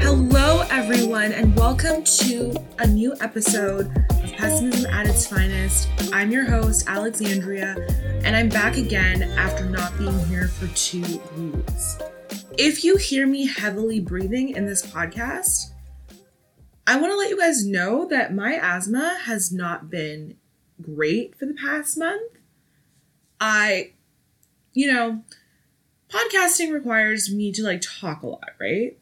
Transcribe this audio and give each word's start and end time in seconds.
Hello, 0.00 0.66
everyone, 0.68 1.30
and 1.30 1.54
welcome 1.54 2.02
to 2.02 2.56
a 2.80 2.88
new 2.88 3.14
episode 3.20 3.86
of 4.10 4.32
Pessimism 4.32 4.90
at 4.90 5.06
its 5.06 5.28
Finest. 5.28 5.88
I'm 6.12 6.32
your 6.32 6.44
host, 6.44 6.88
Alexandria, 6.88 7.76
and 8.24 8.34
I'm 8.34 8.48
back 8.48 8.76
again 8.76 9.22
after 9.38 9.66
not 9.66 9.96
being 9.96 10.18
here 10.26 10.48
for 10.48 10.66
two 10.74 11.02
weeks. 11.36 11.98
If 12.58 12.82
you 12.82 12.96
hear 12.96 13.28
me 13.28 13.46
heavily 13.46 14.00
breathing 14.00 14.56
in 14.56 14.66
this 14.66 14.84
podcast, 14.84 15.70
I 16.84 16.96
want 16.96 17.12
to 17.12 17.16
let 17.16 17.30
you 17.30 17.38
guys 17.38 17.64
know 17.64 18.06
that 18.06 18.34
my 18.34 18.58
asthma 18.60 19.18
has 19.22 19.52
not 19.52 19.88
been 19.90 20.34
great 20.82 21.36
for 21.36 21.46
the 21.46 21.54
past 21.54 21.98
month. 21.98 22.32
I, 23.40 23.92
you 24.72 24.92
know, 24.92 25.22
podcasting 26.08 26.72
requires 26.72 27.32
me 27.32 27.52
to 27.52 27.62
like 27.62 27.82
talk 27.82 28.22
a 28.22 28.26
lot, 28.26 28.50
right? 28.60 28.96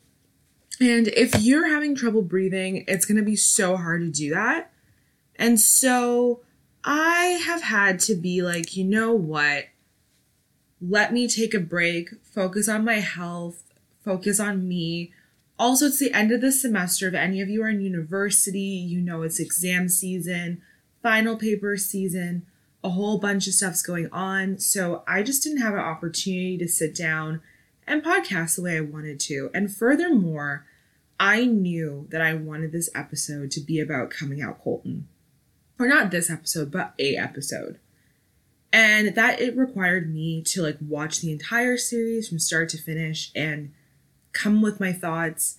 And 0.81 1.09
if 1.09 1.41
you're 1.41 1.69
having 1.69 1.95
trouble 1.95 2.23
breathing, 2.23 2.85
it's 2.87 3.05
going 3.05 3.17
to 3.19 3.25
be 3.25 3.37
so 3.37 3.77
hard 3.77 4.03
to 4.03 4.11
do 4.11 4.31
that. 4.31 4.71
And 5.37 5.61
so 5.61 6.41
I 6.85 7.41
have 7.45 7.63
had 7.63 8.01
to 8.01 8.15
be 8.15 8.43
like, 8.43 8.77
you 8.77 8.85
know 8.85 9.13
what? 9.13 9.67
Let 10.81 11.13
me 11.13 11.29
take 11.29 11.55
a 11.55 11.61
break, 11.61 12.11
focus 12.23 12.69
on 12.69 12.85
my 12.85 13.01
health, 13.01 13.65
focus 14.05 14.39
on 14.39 14.69
me. 14.69 15.13
Also, 15.59 15.87
it's 15.87 15.99
the 15.99 16.13
end 16.13 16.31
of 16.31 16.41
the 16.41 16.53
semester. 16.53 17.09
If 17.09 17.15
any 17.15 17.41
of 17.41 17.49
you 17.49 17.65
are 17.65 17.69
in 17.69 17.81
university, 17.81 18.61
you 18.61 19.01
know 19.01 19.23
it's 19.23 19.41
exam 19.41 19.89
season, 19.89 20.63
final 21.03 21.37
paper 21.37 21.77
season, 21.77 22.47
a 22.83 22.91
whole 22.91 23.19
bunch 23.19 23.47
of 23.47 23.55
stuff's 23.55 23.83
going 23.83 24.09
on. 24.13 24.59
So 24.59 25.03
I 25.07 25.23
just 25.23 25.43
didn't 25.43 25.63
have 25.63 25.75
an 25.75 25.81
opportunity 25.81 26.59
to 26.59 26.69
sit 26.69 26.95
down 26.95 27.41
and 27.87 28.03
podcast 28.03 28.57
the 28.57 28.63
way 28.63 28.77
I 28.77 28.83
wanted 28.83 29.19
to. 29.21 29.51
And 29.55 29.75
furthermore, 29.75 30.67
I 31.19 31.45
knew 31.45 32.07
that 32.11 32.21
I 32.21 32.35
wanted 32.35 32.73
this 32.73 32.91
episode 32.95 33.51
to 33.53 33.61
be 33.61 33.81
about 33.81 34.11
coming 34.11 34.41
out 34.41 34.63
Colton. 34.63 35.09
Or 35.79 35.89
not 35.89 36.11
this 36.11 36.31
episode, 36.31 36.71
but 36.71 36.95
a 36.99 37.17
episode. 37.17 37.79
And 38.73 39.15
that 39.15 39.41
it 39.41 39.57
required 39.57 40.13
me 40.13 40.43
to 40.43 40.63
like 40.63 40.77
watch 40.81 41.21
the 41.21 41.33
entire 41.33 41.77
series 41.77 42.29
from 42.29 42.39
start 42.39 42.69
to 42.71 42.79
finish 42.79 43.31
and 43.35 43.73
come 44.33 44.61
with 44.61 44.81
my 44.81 44.93
thoughts. 44.93 45.59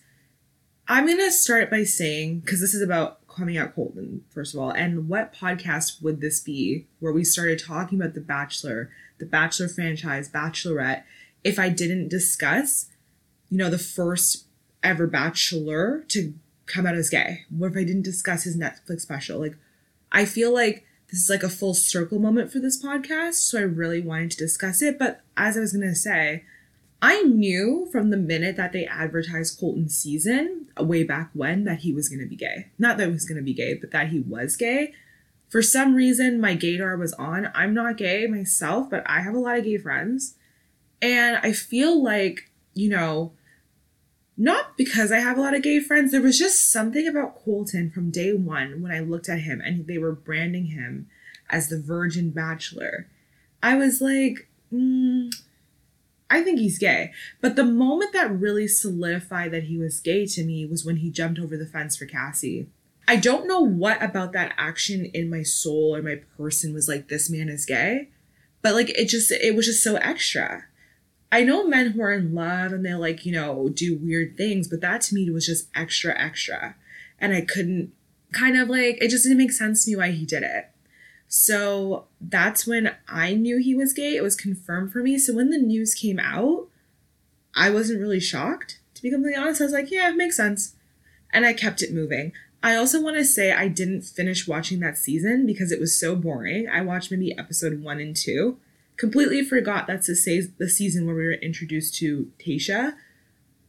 I'm 0.88 1.06
going 1.06 1.18
to 1.18 1.32
start 1.32 1.70
by 1.70 1.84
saying 1.84 2.44
cuz 2.44 2.60
this 2.60 2.74
is 2.74 2.82
about 2.82 3.19
coming 3.36 3.58
out 3.58 3.76
Colton 3.76 4.24
first 4.30 4.54
of 4.54 4.60
all, 4.60 4.72
and 4.72 5.08
what 5.08 5.34
podcast 5.34 6.02
would 6.02 6.22
this 6.22 6.40
be 6.40 6.86
where 7.00 7.14
we 7.14 7.24
started 7.24 7.60
talking 7.60 8.00
about 8.00 8.14
The 8.14 8.22
Bachelor, 8.22 8.90
the 9.18 9.26
Bachelor 9.26 9.68
franchise, 9.68 10.30
Bachelorette 10.30 11.04
if 11.44 11.58
I 11.58 11.70
didn't 11.70 12.10
discuss 12.10 12.88
you 13.50 13.58
know 13.58 13.70
the 13.70 13.78
first 13.78 14.46
ever 14.84 15.08
bachelor 15.08 16.06
to 16.10 16.34
come 16.66 16.86
out 16.86 16.96
as 16.96 17.10
gay? 17.10 17.46
What 17.50 17.72
if 17.72 17.78
I 17.78 17.84
didn't 17.84 18.04
discuss 18.04 18.44
his 18.44 18.58
Netflix 18.58 19.02
special? 19.02 19.40
Like, 19.40 19.58
I 20.12 20.26
feel 20.26 20.54
like 20.54 20.86
this 21.10 21.20
is 21.20 21.30
like 21.30 21.44
a 21.44 21.50
full 21.50 21.74
circle 21.74 22.20
moment 22.20 22.52
for 22.52 22.60
this 22.60 22.82
podcast, 22.82 23.36
so 23.36 23.60
I 23.60 23.64
really 23.64 24.02
wanted 24.02 24.32
to 24.32 24.38
discuss 24.38 24.82
it. 24.82 25.00
But 25.00 25.22
as 25.36 25.58
I 25.58 25.62
was 25.62 25.74
gonna 25.74 25.96
say, 25.96 26.44
I 27.02 27.24
knew 27.24 27.88
from 27.92 28.10
the 28.10 28.18
minute 28.18 28.58
that 28.58 28.74
they 28.74 28.86
advertised 28.86 29.60
Colton's 29.60 29.96
season 29.96 30.68
way 30.78 31.04
back 31.04 31.30
when 31.34 31.64
that 31.64 31.80
he 31.80 31.94
was 31.94 32.10
gonna 32.10 32.26
be 32.26 32.36
gay. 32.36 32.68
Not 32.78 32.98
that 32.98 33.08
he 33.08 33.14
was 33.14 33.26
gonna 33.26 33.42
be 33.42 33.54
gay, 33.54 33.74
but 33.76 33.92
that 33.92 34.10
he 34.10 34.20
was 34.20 34.56
gay. 34.56 34.94
For 35.48 35.62
some 35.62 35.96
reason, 35.96 36.40
my 36.40 36.56
gaydar 36.56 36.98
was 36.98 37.14
on. 37.14 37.50
I'm 37.56 37.74
not 37.74 37.98
gay 37.98 38.28
myself, 38.28 38.90
but 38.90 39.04
I 39.10 39.22
have 39.22 39.34
a 39.34 39.40
lot 39.40 39.58
of 39.58 39.64
gay 39.64 39.78
friends. 39.78 40.36
And 41.02 41.38
I 41.38 41.54
feel 41.54 42.04
like, 42.04 42.52
you 42.74 42.90
know, 42.90 43.34
not 44.38 44.78
because 44.78 45.12
I 45.12 45.20
have 45.20 45.38
a 45.38 45.42
lot 45.42 45.56
of 45.56 45.64
gay 45.64 45.80
friends. 45.80 46.12
There 46.12 46.22
was 46.22 46.38
just 46.38 46.72
something 46.72 47.08
about 47.08 47.44
Colton 47.44 47.92
from 47.92 48.12
day 48.12 48.34
one 48.34 48.82
when 48.82 48.92
I 48.92 49.00
looked 49.00 49.28
at 49.28 49.40
him 49.40 49.60
and 49.60 49.88
they 49.88 49.98
were 49.98 50.14
branding 50.14 50.68
him 50.68 51.10
as 51.50 51.68
the 51.68 51.80
virgin 51.80 52.30
bachelor. 52.30 53.08
I 53.64 53.76
was 53.76 54.02
like, 54.02 54.48
mm, 54.72 55.34
I 56.30 56.42
think 56.42 56.60
he's 56.60 56.78
gay. 56.78 57.12
But 57.42 57.56
the 57.56 57.66
moment 57.66 58.14
that 58.14 58.32
really 58.32 58.68
solidified 58.68 59.52
that 59.52 59.64
he 59.64 59.78
was 59.78 60.00
gay 60.00 60.26
to 60.28 60.44
me 60.44 60.66
was 60.66 60.86
when 60.86 60.98
he 60.98 61.10
jumped 61.10 61.40
over 61.40 61.58
the 61.58 61.66
fence 61.66 61.98
for 61.98 62.06
Cassie. 62.06 62.68
I 63.08 63.16
don't 63.16 63.48
know 63.48 63.62
what 63.62 64.02
about 64.04 64.34
that 64.34 64.54
action 64.58 65.06
in 65.06 65.30
my 65.30 65.42
soul 65.42 65.96
or 65.96 66.04
my 66.04 66.22
person 66.38 66.74
was 66.74 66.88
like, 66.88 67.08
this 67.08 67.30
man 67.30 67.50
is 67.50 67.66
gay. 67.66 68.10
But 68.62 68.76
like, 68.76 68.90
it 68.92 69.06
just, 69.06 69.32
it 69.32 69.56
was 69.56 69.66
just 69.66 69.84
so 69.84 69.96
extra. 69.96 70.66
I 71.32 71.44
know 71.44 71.68
men 71.68 71.92
who 71.92 72.02
are 72.02 72.14
in 72.14 72.36
love 72.36 72.72
and 72.72 72.86
they 72.86 72.94
like, 72.94 73.26
you 73.26 73.32
know, 73.32 73.70
do 73.70 73.98
weird 73.98 74.38
things, 74.38 74.68
but 74.68 74.82
that 74.82 75.02
to 75.02 75.16
me 75.16 75.30
was 75.32 75.46
just 75.46 75.70
extra, 75.76 76.20
extra. 76.20 76.76
And 77.20 77.34
I 77.34 77.42
couldn't 77.42 77.94
kind 78.32 78.58
of 78.58 78.70
like, 78.70 79.02
it 79.02 79.10
just 79.10 79.24
didn't 79.24 79.38
make 79.40 79.52
sense 79.52 79.86
to 79.86 79.92
me 79.92 79.98
why 79.98 80.12
he 80.12 80.26
did 80.26 80.44
it. 80.44 80.70
So 81.30 82.08
that's 82.20 82.68
when 82.68 82.96
I 83.08 83.36
knew 83.36 83.60
he 83.60 83.76
was 83.76 83.94
gay. 83.94 84.18
It 84.18 84.24
was 84.24 84.36
confirmed 84.36 84.92
for 84.92 85.00
me. 85.00 85.18
So 85.18 85.34
when 85.34 85.52
the 85.52 85.58
news 85.58 85.94
came 85.94 86.20
out, 86.20 86.68
I 87.56 87.70
wasn't 87.70 88.02
really 88.02 88.20
shocked. 88.20 88.80
To 88.96 89.02
be 89.02 89.12
completely 89.12 89.40
honest, 89.40 89.62
I 89.62 89.66
was 89.66 89.74
like, 89.74 89.92
yeah, 89.92 90.10
it 90.10 90.18
makes 90.18 90.36
sense. 90.36 90.76
And 91.32 91.46
I 91.46 91.54
kept 91.54 91.82
it 91.82 91.94
moving. 91.94 92.34
I 92.62 92.76
also 92.76 93.02
want 93.02 93.16
to 93.16 93.24
say 93.24 93.54
I 93.54 93.70
didn't 93.70 94.02
finish 94.02 94.48
watching 94.48 94.82
that 94.82 94.98
season 94.98 95.46
because 95.46 95.72
it 95.72 95.80
was 95.80 95.98
so 95.98 96.16
boring. 96.16 96.68
I 96.68 96.82
watched 96.82 97.12
maybe 97.12 97.38
episode 97.38 97.82
one 97.82 98.00
and 98.00 98.16
two 98.16 98.58
completely 99.00 99.44
forgot 99.44 99.88
that's 99.88 100.08
the, 100.08 100.52
the 100.58 100.70
season 100.70 101.06
where 101.06 101.16
we 101.16 101.24
were 101.24 101.32
introduced 101.32 101.96
to 101.96 102.32
Tayshia. 102.38 102.96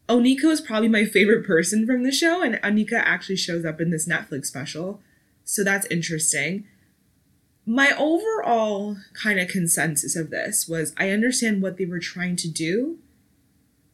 Onyeka 0.09 0.47
is 0.47 0.61
probably 0.61 0.89
my 0.89 1.05
favorite 1.05 1.47
person 1.47 1.87
from 1.87 2.03
the 2.03 2.11
show, 2.11 2.43
and 2.43 2.57
Onyeka 2.57 3.01
actually 3.05 3.37
shows 3.37 3.65
up 3.65 3.81
in 3.81 3.91
this 3.91 4.09
Netflix 4.09 4.47
special. 4.47 5.01
So 5.45 5.63
that's 5.63 5.87
interesting. 5.87 6.65
My 7.67 7.93
overall 7.99 8.97
kind 9.13 9.39
of 9.39 9.49
consensus 9.49 10.17
of 10.17 10.31
this 10.31 10.69
was 10.69 10.95
I 10.97 11.11
understand 11.11 11.63
what 11.63 11.77
they 11.77 11.85
were 11.85 12.01
trying 12.01 12.37
to 12.37 12.49
do, 12.49 12.99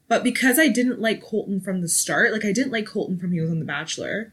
but 0.08 0.24
because 0.24 0.58
I 0.58 0.68
didn't 0.68 1.00
like 1.00 1.22
Colton 1.22 1.60
from 1.60 1.82
the 1.82 1.88
start, 1.88 2.32
like 2.32 2.44
I 2.44 2.52
didn't 2.52 2.72
like 2.72 2.86
Colton 2.86 3.18
from 3.18 3.32
he 3.32 3.40
was 3.40 3.50
on 3.50 3.58
The 3.58 3.64
Bachelor, 3.64 4.32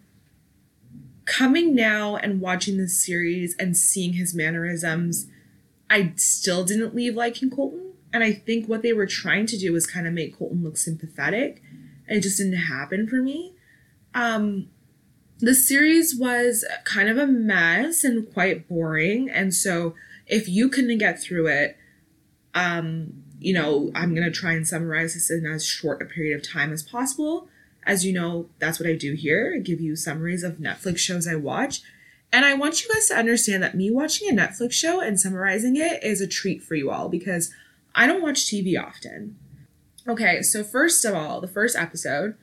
coming 1.25 1.73
now 1.73 2.15
and 2.15 2.41
watching 2.41 2.77
this 2.77 3.03
series 3.03 3.55
and 3.57 3.75
seeing 3.75 4.13
his 4.13 4.33
mannerisms 4.33 5.27
I 5.93 6.13
still 6.15 6.63
didn't 6.63 6.95
leave 6.95 7.15
liking 7.15 7.51
Colton. 7.51 7.93
And 8.11 8.23
I 8.23 8.33
think 8.33 8.67
what 8.67 8.81
they 8.81 8.93
were 8.93 9.05
trying 9.05 9.45
to 9.45 9.57
do 9.57 9.73
was 9.73 9.85
kind 9.85 10.07
of 10.07 10.13
make 10.13 10.37
Colton 10.37 10.63
look 10.63 10.75
sympathetic. 10.75 11.61
And 12.07 12.17
it 12.17 12.21
just 12.21 12.39
didn't 12.39 12.53
happen 12.53 13.07
for 13.07 13.17
me. 13.17 13.53
Um, 14.15 14.69
the 15.43 15.53
series 15.53 16.15
was 16.15 16.63
kind 16.85 17.09
of 17.09 17.17
a 17.17 17.27
mess 17.27 18.05
and 18.05 18.31
quite 18.33 18.69
boring. 18.69 19.29
And 19.29 19.53
so 19.53 19.93
if 20.25 20.47
you 20.47 20.69
couldn't 20.69 20.99
get 20.99 21.21
through 21.21 21.47
it, 21.47 21.77
um, 22.55 23.23
you 23.39 23.53
know, 23.53 23.91
I'm 23.93 24.15
going 24.15 24.25
to 24.25 24.31
try 24.31 24.53
and 24.53 24.65
summarize 24.65 25.15
this 25.15 25.29
in 25.29 25.45
as 25.45 25.65
short 25.65 26.01
a 26.01 26.05
period 26.05 26.37
of 26.37 26.49
time 26.49 26.71
as 26.71 26.81
possible. 26.81 27.49
As 27.85 28.05
you 28.05 28.13
know, 28.13 28.47
that's 28.59 28.79
what 28.79 28.87
I 28.87 28.95
do 28.95 29.15
here. 29.15 29.53
I 29.57 29.59
give 29.59 29.81
you 29.81 29.97
summaries 29.97 30.43
of 30.43 30.59
Netflix 30.59 30.99
shows 30.99 31.27
I 31.27 31.35
watch. 31.35 31.81
And 32.31 32.45
I 32.45 32.53
want 32.53 32.81
you 32.81 32.93
guys 32.93 33.07
to 33.09 33.17
understand 33.17 33.61
that 33.63 33.75
me 33.75 33.91
watching 33.91 34.29
a 34.29 34.41
Netflix 34.41 34.71
show 34.71 35.01
and 35.01 35.19
summarizing 35.19 35.75
it 35.75 36.01
is 36.01 36.21
a 36.21 36.27
treat 36.27 36.63
for 36.63 36.75
you 36.75 36.89
all 36.89 37.09
because 37.09 37.51
I 37.93 38.07
don't 38.07 38.21
watch 38.21 38.45
TV 38.45 38.81
often. 38.81 39.35
Okay, 40.07 40.41
so 40.41 40.63
first 40.63 41.03
of 41.03 41.13
all, 41.13 41.41
the 41.41 41.49
first 41.49 41.75
episode, 41.75 42.35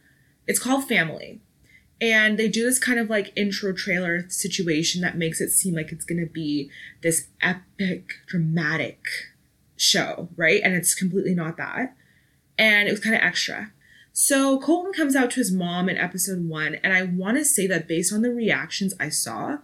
it's 0.47 0.59
called 0.59 0.87
Family. 0.87 1.41
And 2.01 2.39
they 2.39 2.49
do 2.49 2.65
this 2.65 2.79
kind 2.79 2.99
of 2.99 3.11
like 3.11 3.33
intro 3.37 3.73
trailer 3.73 4.29
situation 4.31 5.03
that 5.03 5.19
makes 5.19 5.41
it 5.41 5.51
seem 5.51 5.75
like 5.75 5.93
it's 5.93 6.05
gonna 6.05 6.27
be 6.27 6.71
this 7.03 7.29
epic, 7.43 8.15
dramatic 8.27 9.05
show, 9.77 10.29
right? 10.37 10.63
And 10.65 10.75
it's 10.75 10.95
completely 10.95 11.35
not 11.35 11.57
that. 11.59 11.95
And 12.57 12.89
it 12.89 12.93
was 12.93 13.01
kind 13.01 13.15
of 13.15 13.23
extra. 13.23 13.73
So 14.13 14.59
Colton 14.61 14.93
comes 14.93 15.15
out 15.15 15.31
to 15.33 15.41
his 15.41 15.53
mom 15.53 15.89
in 15.89 15.97
episode 15.97 16.49
one, 16.49 16.77
and 16.77 16.93
I 16.93 17.03
wanna 17.03 17.45
say 17.45 17.67
that 17.67 17.87
based 17.87 18.13
on 18.13 18.23
the 18.23 18.31
reactions 18.31 18.95
I 18.99 19.11
saw, 19.11 19.59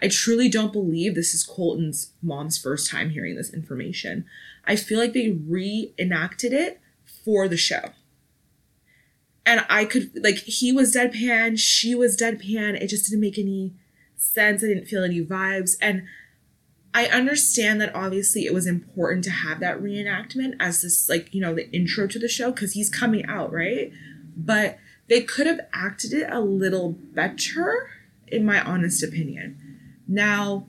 I 0.00 0.08
truly 0.08 0.48
don't 0.48 0.72
believe 0.72 1.14
this 1.14 1.32
is 1.32 1.44
Colton's 1.44 2.12
mom's 2.20 2.58
first 2.58 2.90
time 2.90 3.10
hearing 3.10 3.36
this 3.36 3.52
information. 3.52 4.26
I 4.64 4.76
feel 4.76 4.98
like 4.98 5.12
they 5.12 5.30
reenacted 5.30 6.52
it 6.52 6.80
for 7.24 7.48
the 7.48 7.56
show. 7.56 7.92
And 9.44 9.64
I 9.68 9.84
could, 9.84 10.10
like, 10.22 10.36
he 10.36 10.72
was 10.72 10.94
deadpan, 10.94 11.58
she 11.58 11.94
was 11.94 12.16
deadpan. 12.16 12.80
It 12.80 12.86
just 12.88 13.06
didn't 13.08 13.20
make 13.20 13.38
any 13.38 13.74
sense. 14.14 14.62
I 14.62 14.68
didn't 14.68 14.86
feel 14.86 15.02
any 15.02 15.24
vibes. 15.24 15.72
And 15.80 16.04
I 16.94 17.06
understand 17.06 17.80
that 17.80 17.94
obviously 17.94 18.44
it 18.44 18.54
was 18.54 18.66
important 18.66 19.24
to 19.24 19.30
have 19.30 19.60
that 19.60 19.80
reenactment 19.80 20.54
as 20.60 20.82
this, 20.82 21.08
like, 21.08 21.34
you 21.34 21.40
know, 21.40 21.54
the 21.54 21.70
intro 21.72 22.06
to 22.06 22.18
the 22.18 22.28
show 22.28 22.52
because 22.52 22.72
he's 22.72 22.88
coming 22.88 23.24
out, 23.26 23.52
right? 23.52 23.90
But 24.36 24.78
they 25.08 25.22
could 25.22 25.46
have 25.46 25.60
acted 25.72 26.12
it 26.12 26.30
a 26.30 26.40
little 26.40 26.92
better, 26.92 27.90
in 28.28 28.44
my 28.44 28.62
honest 28.62 29.02
opinion. 29.02 29.58
Now, 30.06 30.68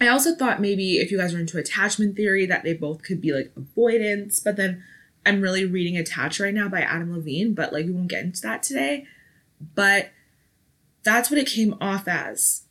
I 0.00 0.08
also 0.08 0.34
thought 0.34 0.60
maybe 0.60 0.98
if 0.98 1.10
you 1.10 1.18
guys 1.18 1.32
were 1.32 1.40
into 1.40 1.58
attachment 1.58 2.16
theory 2.16 2.46
that 2.46 2.64
they 2.64 2.72
both 2.72 3.02
could 3.02 3.20
be 3.20 3.32
like 3.32 3.52
avoidance, 3.56 4.40
but 4.40 4.56
then 4.56 4.82
I'm 5.26 5.40
really 5.40 5.64
reading 5.64 5.96
Attached 5.96 6.40
right 6.40 6.54
now 6.54 6.68
by 6.68 6.80
Adam 6.80 7.14
Levine, 7.14 7.54
but 7.54 7.72
like 7.72 7.86
we 7.86 7.92
won't 7.92 8.08
get 8.08 8.24
into 8.24 8.42
that 8.42 8.62
today. 8.62 9.06
But 9.74 10.10
that's 11.02 11.30
what 11.30 11.38
it 11.38 11.46
came 11.46 11.74
off 11.80 12.08
as. 12.08 12.62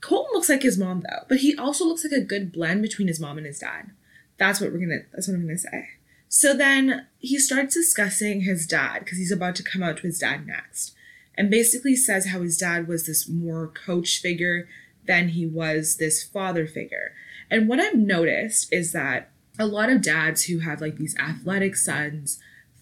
Colton 0.00 0.32
looks 0.32 0.48
like 0.48 0.62
his 0.62 0.78
mom 0.78 1.02
though, 1.02 1.24
but 1.28 1.38
he 1.38 1.56
also 1.56 1.84
looks 1.84 2.04
like 2.04 2.12
a 2.12 2.24
good 2.24 2.52
blend 2.52 2.82
between 2.82 3.08
his 3.08 3.20
mom 3.20 3.36
and 3.36 3.46
his 3.46 3.58
dad. 3.58 3.90
That's 4.38 4.60
what 4.60 4.72
we're 4.72 4.78
gonna 4.78 5.02
that's 5.12 5.28
what 5.28 5.34
I'm 5.34 5.42
gonna 5.42 5.58
say. 5.58 5.88
So 6.28 6.54
then 6.54 7.06
he 7.18 7.38
starts 7.38 7.74
discussing 7.74 8.42
his 8.42 8.66
dad 8.66 9.00
because 9.00 9.18
he's 9.18 9.32
about 9.32 9.56
to 9.56 9.62
come 9.62 9.82
out 9.82 9.98
to 9.98 10.04
his 10.04 10.18
dad 10.18 10.46
next. 10.46 10.94
And 11.36 11.50
basically 11.50 11.96
says 11.96 12.26
how 12.26 12.40
his 12.40 12.56
dad 12.56 12.86
was 12.86 13.06
this 13.06 13.28
more 13.28 13.68
coach 13.68 14.20
figure 14.20 14.68
than 15.06 15.30
he 15.30 15.44
was 15.46 15.96
this 15.96 16.22
father 16.22 16.66
figure. 16.66 17.12
And 17.50 17.68
what 17.68 17.80
I've 17.80 17.96
noticed 17.96 18.72
is 18.72 18.92
that 18.92 19.29
a 19.60 19.66
lot 19.66 19.90
of 19.90 20.00
dads 20.00 20.44
who 20.44 20.60
have 20.60 20.80
like 20.80 20.96
these 20.96 21.16
athletic 21.18 21.76
sons 21.76 22.40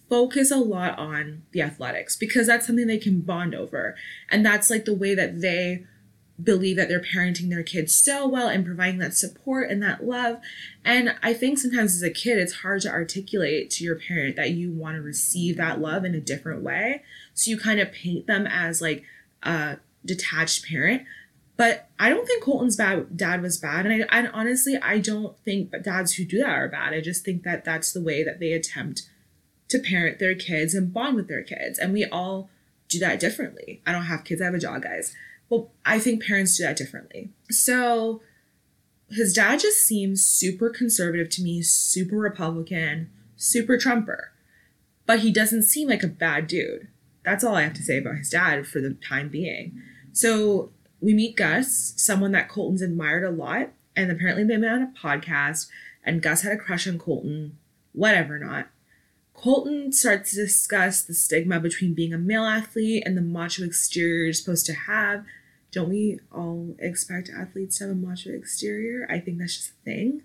focus 0.09 0.51
a 0.51 0.57
lot 0.57 0.99
on 0.99 1.43
the 1.53 1.61
athletics 1.61 2.17
because 2.17 2.47
that's 2.47 2.67
something 2.67 2.87
they 2.87 2.99
can 2.99 3.21
bond 3.21 3.55
over. 3.55 3.97
And 4.31 4.47
that's 4.47 4.71
like 4.71 4.85
the 4.85 4.95
way 4.95 5.15
that 5.15 5.41
they 5.41 5.85
believe 6.43 6.77
that 6.77 6.89
they're 6.89 7.01
parenting 7.01 7.51
their 7.51 7.65
kids 7.65 7.95
so 7.95 8.27
well 8.27 8.49
and 8.49 8.65
providing 8.65 8.99
that 8.99 9.13
support 9.13 9.71
and 9.71 9.83
that 9.83 10.05
love. 10.05 10.41
And 10.85 11.17
I 11.21 11.35
think 11.35 11.59
sometimes 11.59 11.97
as 11.97 12.03
a 12.03 12.11
kid, 12.11 12.39
it's 12.39 12.61
hard 12.61 12.81
to 12.83 12.91
articulate 12.91 13.71
to 13.71 13.85
your 13.85 13.97
parent 13.97 14.37
that 14.37 14.53
you 14.53 14.71
want 14.71 14.97
to 14.97 15.03
receive 15.03 15.57
that 15.57 15.81
love 15.81 16.05
in 16.05 16.15
a 16.15 16.21
different 16.21 16.63
way. 16.63 17.03
So 17.35 17.51
you 17.51 17.59
kind 17.59 17.81
of 17.81 17.91
paint 17.91 18.29
them 18.29 18.47
as 18.47 18.81
like 18.81 19.03
a 19.43 19.79
detached 20.05 20.65
parent. 20.67 21.03
But 21.59 21.91
I 21.99 22.09
don't 22.09 22.25
think 22.25 22.45
Colton's 22.45 22.77
bad, 22.77 23.17
dad 23.17 23.43
was 23.43 23.59
bad. 23.59 23.85
And 23.85 24.07
I, 24.09 24.21
I 24.21 24.27
honestly, 24.29 24.79
I 24.79 25.01
don't 25.01 25.37
think 25.41 25.73
dads 25.83 26.15
who 26.15 26.25
do 26.25 26.39
that 26.39 26.49
are 26.49 26.69
bad. 26.69 26.95
I 26.95 27.01
just 27.01 27.25
think 27.25 27.43
that 27.43 27.65
that's 27.65 27.93
the 27.93 28.01
way 28.01 28.23
that 28.23 28.39
they 28.39 28.53
attempt 28.53 29.03
to 29.69 29.81
parent 29.81 30.21
their 30.21 30.37
kids 30.37 30.73
and 30.73 30.95
bond 30.95 31.17
with 31.17 31.27
their 31.27 31.43
kids. 31.43 31.79
And 31.79 31.93
we 31.93 32.05
all 32.07 32.49
do 32.89 33.01
that 33.01 33.19
differently. 33.19 33.83
I 33.85 33.93
don't 33.93 34.05
have 34.05 34.25
kids, 34.25 34.41
I 34.41 34.47
have 34.47 34.55
a 34.55 34.59
job, 34.59 34.83
guys. 34.83 35.15
Well, 35.51 35.73
I 35.85 35.99
think 35.99 36.25
parents 36.25 36.57
do 36.57 36.63
that 36.63 36.77
differently. 36.77 37.31
So 37.51 38.23
his 39.11 39.35
dad 39.35 39.59
just 39.59 39.85
seems 39.85 40.25
super 40.25 40.71
conservative 40.71 41.29
to 41.31 41.43
me, 41.43 41.63
super 41.63 42.17
Republican, 42.17 43.11
super 43.37 43.77
Trumper. 43.77 44.33
But 45.07 45.21
he 45.21 45.33
doesn't 45.33 45.65
seem 45.65 45.89
like 45.89 46.05
a 46.05 46.09
bad 46.09 46.47
dude. 46.47 46.87
That's 47.25 47.43
all 47.43 47.57
I 47.57 47.63
have 47.63 47.75
to 47.75 47.83
say 47.83 47.99
about 47.99 48.19
his 48.19 48.31
dad 48.31 48.67
for 48.67 48.81
the 48.81 48.95
time 48.95 49.29
being. 49.29 49.83
So 50.13 50.71
we 51.01 51.15
meet 51.15 51.37
Gus, 51.37 51.95
someone 51.97 52.33
that 52.33 52.49
Colton's 52.49 52.83
admired 52.83 53.25
a 53.25 53.31
lot, 53.31 53.71
and 53.95 54.11
apparently 54.11 54.45
they 54.45 54.57
met 54.57 54.73
on 54.73 54.83
a 54.83 54.99
podcast, 54.99 55.69
and 56.05 56.23
Gus 56.23 56.43
had 56.43 56.53
a 56.53 56.57
crush 56.57 56.87
on 56.87 56.99
Colton, 56.99 57.59
whatever 57.93 58.39
not. 58.39 58.69
Colton 59.35 59.93
starts 59.93 60.31
to 60.31 60.37
discuss 60.37 61.03
the 61.03 61.15
stigma 61.15 61.61
between 61.61 61.95
being 61.95 62.13
a 62.13 62.19
male 62.19 62.45
athlete 62.45 63.05
and 63.07 63.17
the 63.17 63.23
macho 63.23 63.65
exterior 63.65 64.25
you're 64.25 64.33
supposed 64.33 64.67
to 64.67 64.73
have. 64.73 65.25
Don't 65.71 65.91
we 65.91 66.19
all 66.33 66.75
expect 66.81 67.31
athletes 67.31 67.79
to 67.79 67.85
have 67.85 67.93
a 67.93 67.95
macho 67.95 68.31
exterior? 68.31 69.07
I 69.09 69.21
think 69.21 69.39
that's 69.39 69.57
just 69.57 69.71
a 69.71 69.85
thing. 69.85 70.23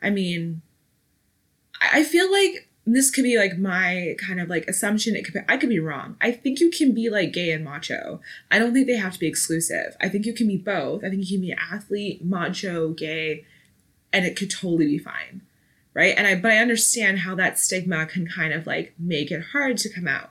I 0.00 0.10
mean, 0.10 0.62
I 1.80 2.04
feel 2.04 2.30
like 2.30 2.68
this 2.94 3.10
could 3.10 3.24
be 3.24 3.36
like 3.36 3.58
my 3.58 4.14
kind 4.18 4.40
of 4.40 4.48
like 4.48 4.66
assumption. 4.68 5.16
It 5.16 5.24
could 5.24 5.34
be, 5.34 5.40
I 5.48 5.56
could 5.56 5.68
be 5.68 5.80
wrong. 5.80 6.16
I 6.20 6.30
think 6.30 6.60
you 6.60 6.70
can 6.70 6.94
be 6.94 7.10
like 7.10 7.32
gay 7.32 7.50
and 7.50 7.64
macho. 7.64 8.20
I 8.50 8.58
don't 8.58 8.72
think 8.72 8.86
they 8.86 8.96
have 8.96 9.14
to 9.14 9.18
be 9.18 9.26
exclusive. 9.26 9.96
I 10.00 10.08
think 10.08 10.24
you 10.24 10.32
can 10.32 10.46
be 10.46 10.56
both. 10.56 11.02
I 11.04 11.10
think 11.10 11.28
you 11.28 11.38
can 11.38 11.46
be 11.46 11.52
athlete, 11.52 12.24
macho, 12.24 12.90
gay, 12.90 13.44
and 14.12 14.24
it 14.24 14.36
could 14.36 14.50
totally 14.50 14.86
be 14.86 14.98
fine. 14.98 15.42
Right. 15.94 16.14
And 16.16 16.26
I, 16.26 16.36
but 16.36 16.52
I 16.52 16.58
understand 16.58 17.20
how 17.20 17.34
that 17.34 17.58
stigma 17.58 18.06
can 18.06 18.28
kind 18.28 18.52
of 18.52 18.66
like 18.66 18.94
make 18.98 19.30
it 19.30 19.42
hard 19.52 19.78
to 19.78 19.92
come 19.92 20.06
out. 20.06 20.30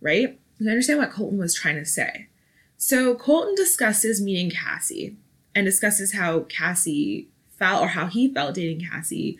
Right. 0.00 0.38
And 0.58 0.68
I 0.68 0.72
understand 0.72 1.00
what 1.00 1.10
Colton 1.10 1.38
was 1.38 1.54
trying 1.54 1.76
to 1.76 1.84
say. 1.84 2.28
So 2.76 3.14
Colton 3.14 3.54
discusses 3.54 4.20
meeting 4.22 4.50
Cassie 4.50 5.16
and 5.54 5.64
discusses 5.64 6.12
how 6.12 6.40
Cassie 6.40 7.28
felt 7.58 7.82
or 7.82 7.88
how 7.88 8.06
he 8.06 8.32
felt 8.32 8.54
dating 8.54 8.86
Cassie 8.88 9.38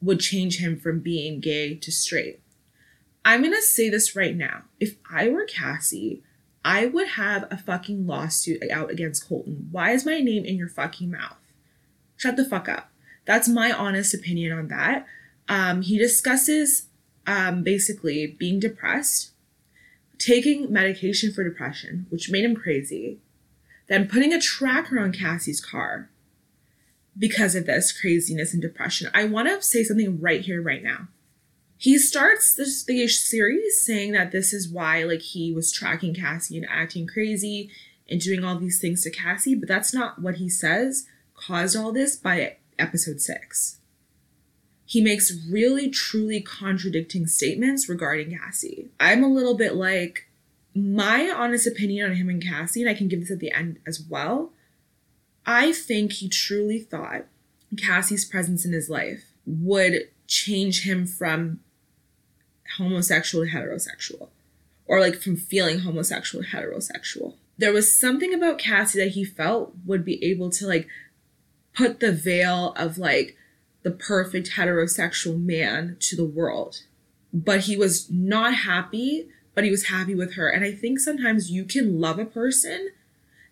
would 0.00 0.20
change 0.20 0.58
him 0.58 0.78
from 0.78 1.00
being 1.00 1.40
gay 1.40 1.74
to 1.74 1.90
straight. 1.90 2.40
I'm 3.24 3.42
to 3.42 3.62
say 3.62 3.88
this 3.88 4.16
right 4.16 4.36
now. 4.36 4.62
If 4.80 4.96
I 5.10 5.28
were 5.28 5.44
Cassie, 5.44 6.22
I 6.64 6.86
would 6.86 7.08
have 7.08 7.46
a 7.50 7.56
fucking 7.56 8.06
lawsuit 8.06 8.62
out 8.70 8.90
against 8.90 9.28
Colton. 9.28 9.68
Why 9.70 9.92
is 9.92 10.06
my 10.06 10.20
name 10.20 10.44
in 10.44 10.56
your 10.56 10.68
fucking 10.68 11.10
mouth? 11.10 11.36
Shut 12.16 12.36
the 12.36 12.44
fuck 12.44 12.68
up. 12.68 12.90
That's 13.24 13.48
my 13.48 13.70
honest 13.70 14.14
opinion 14.14 14.52
on 14.52 14.68
that. 14.68 15.06
Um, 15.48 15.82
he 15.82 15.98
discusses 15.98 16.86
um, 17.26 17.62
basically 17.62 18.26
being 18.26 18.58
depressed, 18.58 19.32
taking 20.18 20.72
medication 20.72 21.32
for 21.32 21.44
depression, 21.44 22.06
which 22.10 22.30
made 22.30 22.44
him 22.44 22.56
crazy, 22.56 23.18
then 23.88 24.08
putting 24.08 24.32
a 24.32 24.40
tracker 24.40 24.98
on 24.98 25.12
Cassie's 25.12 25.60
car, 25.60 26.10
because 27.18 27.54
of 27.54 27.66
this 27.66 27.98
craziness 27.98 28.52
and 28.52 28.62
depression. 28.62 29.10
I 29.12 29.24
want 29.24 29.48
to 29.48 29.60
say 29.62 29.82
something 29.82 30.20
right 30.20 30.40
here, 30.40 30.62
right 30.62 30.82
now. 30.82 31.08
He 31.76 31.98
starts 31.98 32.54
this 32.54 32.82
the 32.82 33.06
series 33.06 33.80
saying 33.80 34.12
that 34.12 34.32
this 34.32 34.52
is 34.52 34.68
why 34.68 35.04
like 35.04 35.22
he 35.22 35.52
was 35.52 35.72
tracking 35.72 36.14
Cassie 36.14 36.56
and 36.56 36.66
acting 36.68 37.06
crazy 37.06 37.70
and 38.08 38.20
doing 38.20 38.44
all 38.44 38.58
these 38.58 38.80
things 38.80 39.02
to 39.02 39.10
Cassie, 39.10 39.54
but 39.54 39.68
that's 39.68 39.94
not 39.94 40.20
what 40.20 40.36
he 40.36 40.48
says 40.48 41.06
caused 41.34 41.76
all 41.76 41.92
this 41.92 42.16
by 42.16 42.56
episode 42.78 43.20
6. 43.20 43.78
He 44.84 45.00
makes 45.00 45.46
really 45.48 45.90
truly 45.90 46.40
contradicting 46.40 47.26
statements 47.26 47.88
regarding 47.88 48.36
Cassie. 48.36 48.88
I'm 48.98 49.22
a 49.22 49.28
little 49.28 49.54
bit 49.54 49.74
like 49.74 50.28
my 50.74 51.30
honest 51.30 51.66
opinion 51.66 52.10
on 52.10 52.16
him 52.16 52.28
and 52.28 52.42
Cassie, 52.42 52.80
and 52.80 52.90
I 52.90 52.94
can 52.94 53.08
give 53.08 53.20
this 53.20 53.30
at 53.30 53.38
the 53.38 53.52
end 53.52 53.78
as 53.86 54.02
well, 54.08 54.52
I 55.48 55.72
think 55.72 56.12
he 56.12 56.28
truly 56.28 56.78
thought 56.78 57.24
Cassie's 57.78 58.26
presence 58.26 58.66
in 58.66 58.72
his 58.72 58.90
life 58.90 59.32
would 59.46 60.10
change 60.26 60.82
him 60.82 61.06
from 61.06 61.60
homosexual 62.76 63.46
to 63.46 63.50
heterosexual, 63.50 64.28
or 64.84 65.00
like 65.00 65.14
from 65.14 65.36
feeling 65.36 65.78
homosexual 65.78 66.44
to 66.44 66.50
heterosexual. 66.50 67.36
There 67.56 67.72
was 67.72 67.98
something 67.98 68.34
about 68.34 68.58
Cassie 68.58 68.98
that 68.98 69.12
he 69.12 69.24
felt 69.24 69.72
would 69.86 70.04
be 70.04 70.22
able 70.22 70.50
to 70.50 70.66
like 70.66 70.86
put 71.74 72.00
the 72.00 72.12
veil 72.12 72.74
of 72.76 72.98
like 72.98 73.34
the 73.84 73.90
perfect 73.90 74.50
heterosexual 74.50 75.42
man 75.42 75.96
to 76.00 76.14
the 76.14 76.26
world. 76.26 76.82
But 77.32 77.60
he 77.60 77.74
was 77.74 78.10
not 78.10 78.54
happy, 78.54 79.30
but 79.54 79.64
he 79.64 79.70
was 79.70 79.86
happy 79.86 80.14
with 80.14 80.34
her. 80.34 80.50
And 80.50 80.62
I 80.62 80.72
think 80.72 80.98
sometimes 80.98 81.50
you 81.50 81.64
can 81.64 81.98
love 81.98 82.18
a 82.18 82.26
person 82.26 82.90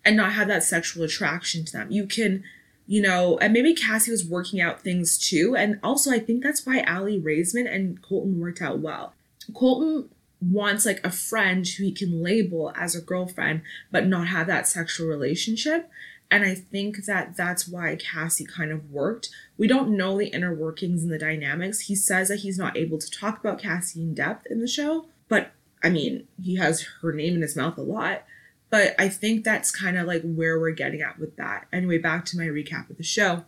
and 0.07 0.15
not 0.15 0.31
have 0.31 0.47
that 0.47 0.63
sexual 0.63 1.03
attraction 1.03 1.65
to 1.65 1.73
them. 1.73 1.91
You 1.91 2.07
can, 2.07 2.45
you 2.87 3.01
know, 3.01 3.37
and 3.39 3.51
maybe 3.51 3.73
Cassie 3.73 4.09
was 4.09 4.25
working 4.25 4.61
out 4.61 4.79
things 4.79 5.17
too. 5.17 5.53
And 5.53 5.81
also, 5.83 6.11
I 6.11 6.19
think 6.19 6.41
that's 6.41 6.65
why 6.65 6.79
Aly 6.87 7.19
Raisman 7.19 7.69
and 7.69 8.01
Colton 8.01 8.39
worked 8.39 8.61
out 8.61 8.79
well. 8.79 9.13
Colton 9.53 10.07
wants 10.39 10.85
like 10.85 11.05
a 11.05 11.11
friend 11.11 11.67
who 11.67 11.83
he 11.83 11.91
can 11.91 12.23
label 12.23 12.71
as 12.73 12.95
a 12.95 13.01
girlfriend, 13.01 13.63
but 13.91 14.07
not 14.07 14.29
have 14.29 14.47
that 14.47 14.65
sexual 14.65 15.07
relationship. 15.07 15.89
And 16.31 16.45
I 16.45 16.55
think 16.55 17.03
that 17.03 17.35
that's 17.35 17.67
why 17.67 17.97
Cassie 17.97 18.45
kind 18.45 18.71
of 18.71 18.89
worked. 18.89 19.29
We 19.57 19.67
don't 19.67 19.97
know 19.97 20.17
the 20.17 20.27
inner 20.27 20.53
workings 20.53 21.03
and 21.03 21.11
the 21.11 21.19
dynamics. 21.19 21.81
He 21.81 21.95
says 21.95 22.29
that 22.29 22.39
he's 22.39 22.57
not 22.57 22.77
able 22.77 22.97
to 22.97 23.11
talk 23.11 23.41
about 23.41 23.59
Cassie 23.59 24.01
in 24.01 24.13
depth 24.13 24.45
in 24.49 24.61
the 24.61 24.67
show, 24.67 25.07
but 25.27 25.51
I 25.83 25.89
mean, 25.89 26.29
he 26.41 26.55
has 26.55 26.87
her 27.01 27.11
name 27.11 27.35
in 27.35 27.41
his 27.41 27.57
mouth 27.57 27.77
a 27.77 27.81
lot. 27.81 28.23
But 28.69 28.95
I 28.99 29.09
think 29.09 29.43
that's 29.43 29.71
kind 29.71 29.97
of 29.97 30.07
like 30.07 30.23
where 30.23 30.59
we're 30.59 30.71
getting 30.71 31.01
at 31.01 31.19
with 31.19 31.37
that. 31.37 31.67
Anyway, 31.71 31.97
back 31.97 32.25
to 32.25 32.37
my 32.37 32.45
recap 32.45 32.89
of 32.89 32.97
the 32.97 33.03
show. 33.03 33.45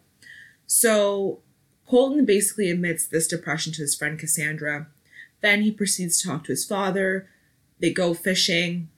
So 0.65 1.39
Colton 1.87 2.25
basically 2.25 2.69
admits 2.69 3.07
this 3.07 3.27
depression 3.27 3.73
to 3.73 3.81
his 3.81 3.95
friend 3.95 4.17
Cassandra. 4.17 4.87
Then 5.41 5.61
he 5.63 5.71
proceeds 5.71 6.21
to 6.21 6.27
talk 6.27 6.43
to 6.45 6.51
his 6.51 6.65
father. 6.65 7.27
They 7.79 7.91
go 7.91 8.13
fishing. 8.13 8.89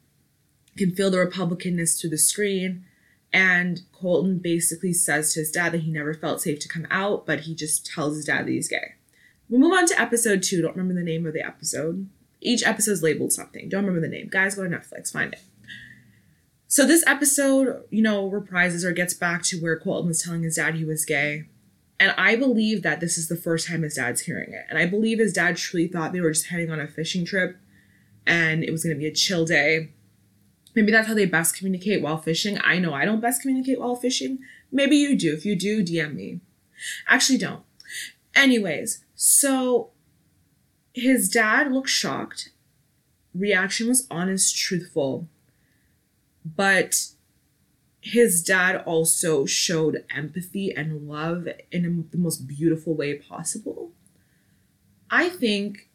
Can 0.78 0.94
feel 0.94 1.12
the 1.12 1.18
Republicanness 1.18 2.00
through 2.00 2.12
the 2.12 2.18
screen. 2.18 2.86
And 3.34 3.82
Colton 3.94 4.40
basically 4.40 4.94
says 4.94 5.34
to 5.34 5.40
his 5.40 5.52
dad 5.52 5.72
that 5.72 5.82
he 5.82 5.92
never 5.92 6.14
felt 6.14 6.42
safe 6.42 6.60
to 6.60 6.68
come 6.68 6.86
out, 6.92 7.26
but 7.26 7.42
he 7.42 7.56
just 7.56 7.86
tells 7.86 8.16
his 8.16 8.26
dad 8.26 8.46
that 8.46 8.52
he's 8.52 8.68
gay. 8.68 8.96
We'll 9.50 9.62
move 9.62 9.74
on 9.74 9.88
to 9.88 10.00
episode 10.00 10.44
two. 10.44 10.62
Don't 10.62 10.76
remember 10.76 10.94
the 10.94 11.06
name 11.06 11.26
of 11.26 11.34
the 11.34 11.46
episode. 11.46 12.10
Each 12.42 12.66
episode 12.66 12.92
is 12.92 13.04
labeled 13.04 13.32
something. 13.32 13.70
Don't 13.70 13.86
remember 13.86 14.06
the 14.06 14.14
name. 14.14 14.28
Guys, 14.30 14.56
go 14.56 14.64
to 14.64 14.70
Netflix, 14.70 15.12
find 15.12 15.34
it. 15.34 15.42
So 16.72 16.86
this 16.86 17.04
episode, 17.06 17.84
you 17.90 18.02
know, 18.02 18.32
reprises 18.32 18.86
or 18.86 18.94
gets 18.94 19.14
back 19.14 19.44
to 19.44 19.58
where 19.58 19.78
Colton 19.78 20.08
was 20.08 20.24
telling 20.24 20.44
his 20.44 20.56
dad 20.56 20.76
he 20.76 20.86
was 20.86 21.04
gay. 21.04 21.48
And 22.00 22.16
I 22.18 22.38
believe 22.38 22.82
that 22.82 23.02
this 23.02 23.18
is 23.18 23.28
the 23.28 23.36
first 23.36 23.68
time 23.68 23.82
his 23.82 23.96
dad's 23.96 24.22
hearing 24.22 24.54
it. 24.54 24.64
And 24.70 24.80
I 24.80 24.86
believe 24.86 25.20
his 25.20 25.34
dad 25.34 25.58
truly 25.58 25.90
thought 25.90 26.14
they 26.14 26.22
were 26.22 26.32
just 26.32 26.48
heading 26.48 26.72
on 26.72 26.80
a 26.80 26.88
fishing 26.88 27.26
trip 27.26 27.58
and 28.26 28.64
it 28.64 28.72
was 28.72 28.86
going 28.86 28.96
to 28.96 29.00
be 29.00 29.06
a 29.06 29.14
chill 29.14 29.44
day. 29.44 29.92
Maybe 30.74 30.94
that's 30.94 31.10
how 31.10 31.14
they 31.14 31.26
best 31.26 31.58
communicate 31.58 32.02
while 32.02 32.18
fishing. 32.18 32.58
I 32.64 32.80
know 32.80 32.94
I 32.94 33.04
don't 33.04 33.20
best 33.20 33.42
communicate 33.42 33.82
while 33.82 33.98
fishing, 33.98 34.40
Maybe 34.72 34.96
you 34.96 35.18
do. 35.18 35.34
If 35.34 35.46
you 35.46 35.58
do, 35.58 35.84
DM 35.84 36.16
me. 36.16 36.40
Actually, 37.06 37.38
don't. 37.38 37.64
Anyways, 38.34 39.04
so 39.14 39.90
his 40.94 41.28
dad 41.28 41.70
looked 41.70 41.90
shocked. 41.90 42.52
Reaction 43.36 43.90
was 43.90 44.08
honest, 44.10 44.56
truthful. 44.56 45.28
But 46.46 47.08
his 48.02 48.44
dad 48.44 48.78
also 48.86 49.46
showed 49.46 50.04
empathy 50.14 50.76
and 50.76 51.08
love 51.08 51.48
in 51.72 52.08
the 52.12 52.18
most 52.18 52.48
beautiful 52.48 52.96
way 52.96 53.16
possible. 53.16 53.92
I 55.10 55.30
think 55.30 55.88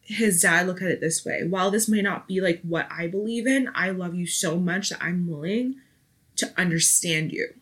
his 0.00 0.42
dad 0.42 0.66
looked 0.66 0.82
at 0.82 0.90
it 0.90 1.00
this 1.00 1.24
way 1.24 1.46
while 1.46 1.70
this 1.70 1.88
may 1.88 2.02
not 2.02 2.26
be 2.26 2.40
like 2.40 2.60
what 2.62 2.88
I 2.90 3.06
believe 3.06 3.46
in, 3.46 3.70
I 3.74 3.90
love 3.90 4.14
you 4.14 4.26
so 4.26 4.58
much 4.58 4.90
that 4.90 5.00
I'm 5.00 5.28
willing 5.28 5.76
to 6.36 6.52
understand 6.56 7.30
you. 7.30 7.54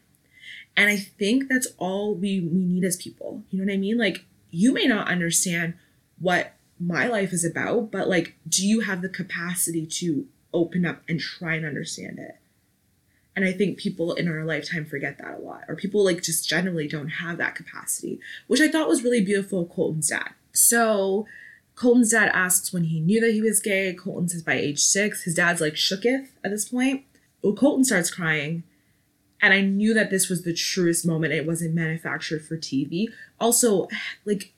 And 0.75 0.89
I 0.89 0.97
think 0.97 1.49
that's 1.49 1.67
all 1.77 2.15
we, 2.15 2.41
we 2.41 2.65
need 2.65 2.85
as 2.85 2.97
people. 2.97 3.43
You 3.51 3.59
know 3.59 3.67
what 3.67 3.75
I 3.75 3.79
mean? 3.79 3.99
Like, 3.99 4.25
you 4.51 4.73
may 4.73 4.87
not 4.87 5.09
understand 5.09 5.75
what 6.21 6.55
my 6.79 7.09
life 7.09 7.33
is 7.33 7.45
about, 7.45 7.91
but 7.91 8.09
like, 8.09 8.37
do 8.49 8.67
you 8.67 8.81
have 8.81 9.03
the 9.03 9.09
capacity 9.09 9.85
to 9.87 10.27
open 10.53 10.85
up 10.85 11.03
and 11.09 11.21
try 11.21 11.55
and 11.55 11.67
understand 11.67 12.19
it? 12.19 12.37
And 13.37 13.45
I 13.45 13.53
think 13.53 13.79
people 13.79 14.15
in 14.15 14.27
our 14.27 14.45
lifetime 14.45 14.85
forget 14.85 15.19
that 15.19 15.39
a 15.39 15.41
lot, 15.41 15.63
or 15.69 15.77
people 15.77 16.05
like 16.05 16.23
just 16.23 16.49
generally 16.49 16.89
don't 16.89 17.09
have 17.09 17.39
that 17.39 17.55
capacity, 17.55 18.19
which 18.49 18.61
I 18.61 18.69
thought 18.69 18.89
was 18.89 19.05
really 19.05 19.25
beautiful 19.25 19.67
Colton's 19.67 20.09
dad. 20.09 20.31
So 20.53 21.27
Colton's 21.77 22.11
dad 22.11 22.31
asks 22.35 22.73
when 22.73 22.85
he 22.85 22.99
knew 22.99 23.21
that 23.21 23.33
he 23.33 23.41
was 23.41 23.61
gay. 23.61 23.95
Colton 23.95 24.29
says 24.29 24.43
by 24.43 24.55
age 24.55 24.81
six. 24.81 25.23
His 25.23 25.37
dad's 25.37 25.61
like 25.61 25.75
shooketh 25.75 26.31
at 26.43 26.51
this 26.51 26.69
point. 26.69 27.05
Well, 27.41 27.55
Colton 27.55 27.85
starts 27.85 28.11
crying. 28.11 28.65
And 29.41 29.55
I 29.55 29.61
knew 29.61 29.95
that 29.95 30.11
this 30.11 30.29
was 30.29 30.43
the 30.43 30.53
truest 30.53 31.07
moment. 31.07 31.33
It 31.33 31.47
wasn't 31.47 31.77
manufactured 31.77 32.45
for 32.45 32.57
TV. 32.57 33.07
Also, 33.39 33.87
like 34.25 34.53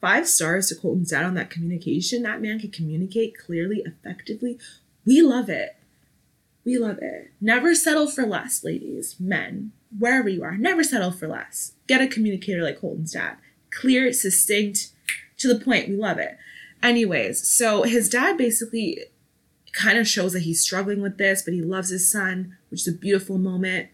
five 0.00 0.26
stars 0.26 0.68
to 0.68 0.74
Colton's 0.74 1.10
dad 1.10 1.24
on 1.24 1.34
that 1.34 1.50
communication. 1.50 2.22
That 2.22 2.40
man 2.40 2.58
can 2.58 2.70
communicate 2.70 3.36
clearly, 3.36 3.82
effectively. 3.84 4.58
We 5.04 5.22
love 5.22 5.48
it. 5.48 5.76
We 6.64 6.78
love 6.78 6.98
it. 7.00 7.32
Never 7.40 7.74
settle 7.74 8.06
for 8.06 8.24
less, 8.24 8.62
ladies, 8.62 9.16
men, 9.18 9.72
wherever 9.96 10.28
you 10.28 10.44
are. 10.44 10.56
Never 10.56 10.84
settle 10.84 11.10
for 11.10 11.26
less. 11.26 11.72
Get 11.88 12.00
a 12.00 12.06
communicator 12.06 12.62
like 12.62 12.80
Colton's 12.80 13.12
dad. 13.12 13.36
Clear, 13.70 14.12
succinct, 14.12 14.92
to 15.38 15.52
the 15.52 15.62
point. 15.62 15.88
We 15.88 15.96
love 15.96 16.18
it. 16.18 16.36
Anyways, 16.82 17.46
so 17.46 17.82
his 17.82 18.08
dad 18.08 18.36
basically 18.36 18.98
kind 19.72 19.98
of 19.98 20.06
shows 20.06 20.32
that 20.34 20.42
he's 20.42 20.62
struggling 20.62 21.02
with 21.02 21.18
this, 21.18 21.42
but 21.42 21.54
he 21.54 21.62
loves 21.62 21.88
his 21.88 22.10
son, 22.10 22.56
which 22.70 22.82
is 22.82 22.88
a 22.88 22.96
beautiful 22.98 23.38
moment. 23.38 23.88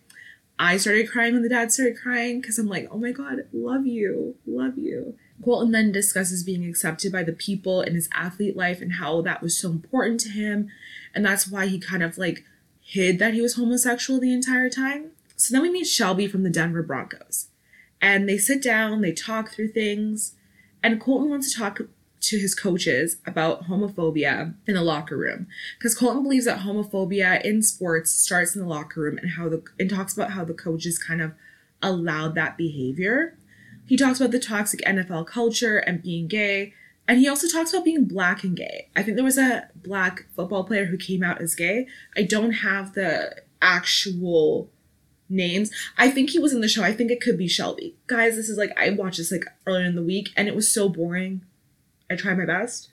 I 0.59 0.77
started 0.77 1.11
crying 1.11 1.35
when 1.35 1.43
the 1.43 1.49
dad 1.49 1.73
started 1.73 1.99
crying 1.99 2.41
because 2.41 2.59
I'm 2.59 2.67
like, 2.67 2.89
oh 2.91 2.99
my 2.99 3.13
God, 3.13 3.45
love 3.53 3.87
you, 3.87 4.35
love 4.47 4.77
you. 4.77 5.15
Colton 5.45 5.73
then 5.73 5.93
discusses 5.93 6.43
being 6.43 6.65
accepted 6.65 7.13
by 7.13 7.23
the 7.23 7.33
people 7.33 7.81
in 7.81 7.95
his 7.95 8.09
athlete 8.13 8.57
life 8.57 8.81
and 8.81 8.95
how 8.95 9.23
that 9.23 9.43
was 9.43 9.59
so 9.59 9.71
important 9.71 10.21
to 10.21 10.31
him. 10.31 10.69
And 11.15 11.25
that's 11.25 11.49
why 11.49 11.67
he 11.67 11.79
kind 11.79 12.03
of 12.03 12.19
like 12.19 12.45
hid 12.81 13.19
that 13.19 13.35
he 13.35 13.41
was 13.41 13.55
homosexual 13.55 14.21
the 14.21 14.33
entire 14.33 14.69
time. 14.69 15.13
So 15.37 15.53
then 15.53 15.63
we 15.63 15.71
meet 15.71 15.87
Shelby 15.87 16.27
from 16.27 16.43
the 16.43 16.51
Denver 16.51 16.83
Broncos. 16.83 17.49
And 18.01 18.29
they 18.29 18.39
sit 18.39 18.63
down, 18.63 19.01
they 19.01 19.13
talk 19.13 19.51
through 19.51 19.69
things. 19.69 20.35
And 20.83 21.01
Colton 21.01 21.31
wants 21.31 21.53
to 21.53 21.59
talk 21.59 21.81
to 22.21 22.39
his 22.39 22.55
coaches 22.55 23.19
about 23.27 23.65
homophobia 23.69 24.55
in 24.67 24.75
the 24.75 24.83
locker 24.83 25.17
room 25.17 25.47
because 25.79 25.95
Colton 25.95 26.23
believes 26.23 26.47
that 26.47 26.61
homophobia 26.61 27.41
in 27.45 27.63
sports 27.63 28.11
starts 28.11 28.57
in 28.57 28.63
the 28.63 28.69
locker 28.69 29.01
room 29.01 29.19
and 29.19 29.31
how 29.31 29.49
the 29.49 29.63
and 29.79 29.89
talks 29.89 30.15
about 30.15 30.33
how 30.33 30.45
the 30.45 30.55
coaches 30.55 30.99
kind 30.99 31.21
of 31.21 31.33
allowed 31.81 32.35
that 32.35 32.57
behavior. 32.57 33.37
He 33.89 33.97
talks 33.97 34.21
about 34.21 34.31
the 34.31 34.39
toxic 34.39 34.81
NFL 34.83 35.27
culture 35.27 35.79
and 35.79 36.03
being 36.03 36.29
gay, 36.29 36.75
and 37.09 37.19
he 37.19 37.27
also 37.27 37.49
talks 37.49 37.73
about 37.73 37.87
being 37.87 38.05
black 38.05 38.45
and 38.45 38.55
gay. 38.57 38.89
I 38.95 39.03
think 39.03 39.17
there 39.17 39.25
was 39.25 39.39
a 39.39 39.69
black 39.75 40.27
football 40.37 40.63
player 40.63 40.85
who 40.85 40.99
came 40.99 41.23
out 41.23 41.41
as 41.41 41.55
gay. 41.55 41.87
I 42.15 42.23
don't 42.23 42.53
have 42.53 42.93
the 42.93 43.43
actual 43.63 44.71
names. 45.31 45.71
I 45.97 46.11
think 46.11 46.31
he 46.31 46.39
was 46.39 46.53
in 46.53 46.61
the 46.61 46.69
show. 46.69 46.83
I 46.83 46.93
think 46.93 47.11
it 47.11 47.21
could 47.21 47.39
be 47.39 47.49
Shelby. 47.49 47.97
Guys, 48.07 48.37
this 48.37 48.49
is 48.49 48.59
like 48.59 48.73
I 48.79 48.91
watched 48.91 49.19
this 49.19 49.33
like 49.33 49.45
earlier 49.67 49.87
in 49.87 49.97
the 49.97 50.03
week 50.03 50.31
and 50.37 50.49
it 50.49 50.55
was 50.55 50.71
so 50.71 50.89
boring. 50.89 51.43
I 52.11 52.17
tried 52.17 52.39
my 52.39 52.47
best. 52.47 52.91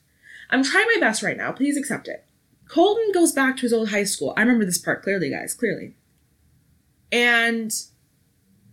I'm 0.49 0.63
trying 0.63 0.87
my 0.93 0.99
best 0.99 1.23
right 1.23 1.37
now. 1.37 1.51
Please 1.51 1.77
accept 1.77 2.07
it. 2.07 2.25
Colton 2.67 3.11
goes 3.13 3.31
back 3.31 3.55
to 3.57 3.61
his 3.63 3.73
old 3.73 3.89
high 3.89 4.03
school. 4.03 4.33
I 4.35 4.41
remember 4.41 4.65
this 4.65 4.77
part 4.77 5.03
clearly, 5.03 5.29
guys, 5.29 5.53
clearly. 5.53 5.95
And 7.11 7.71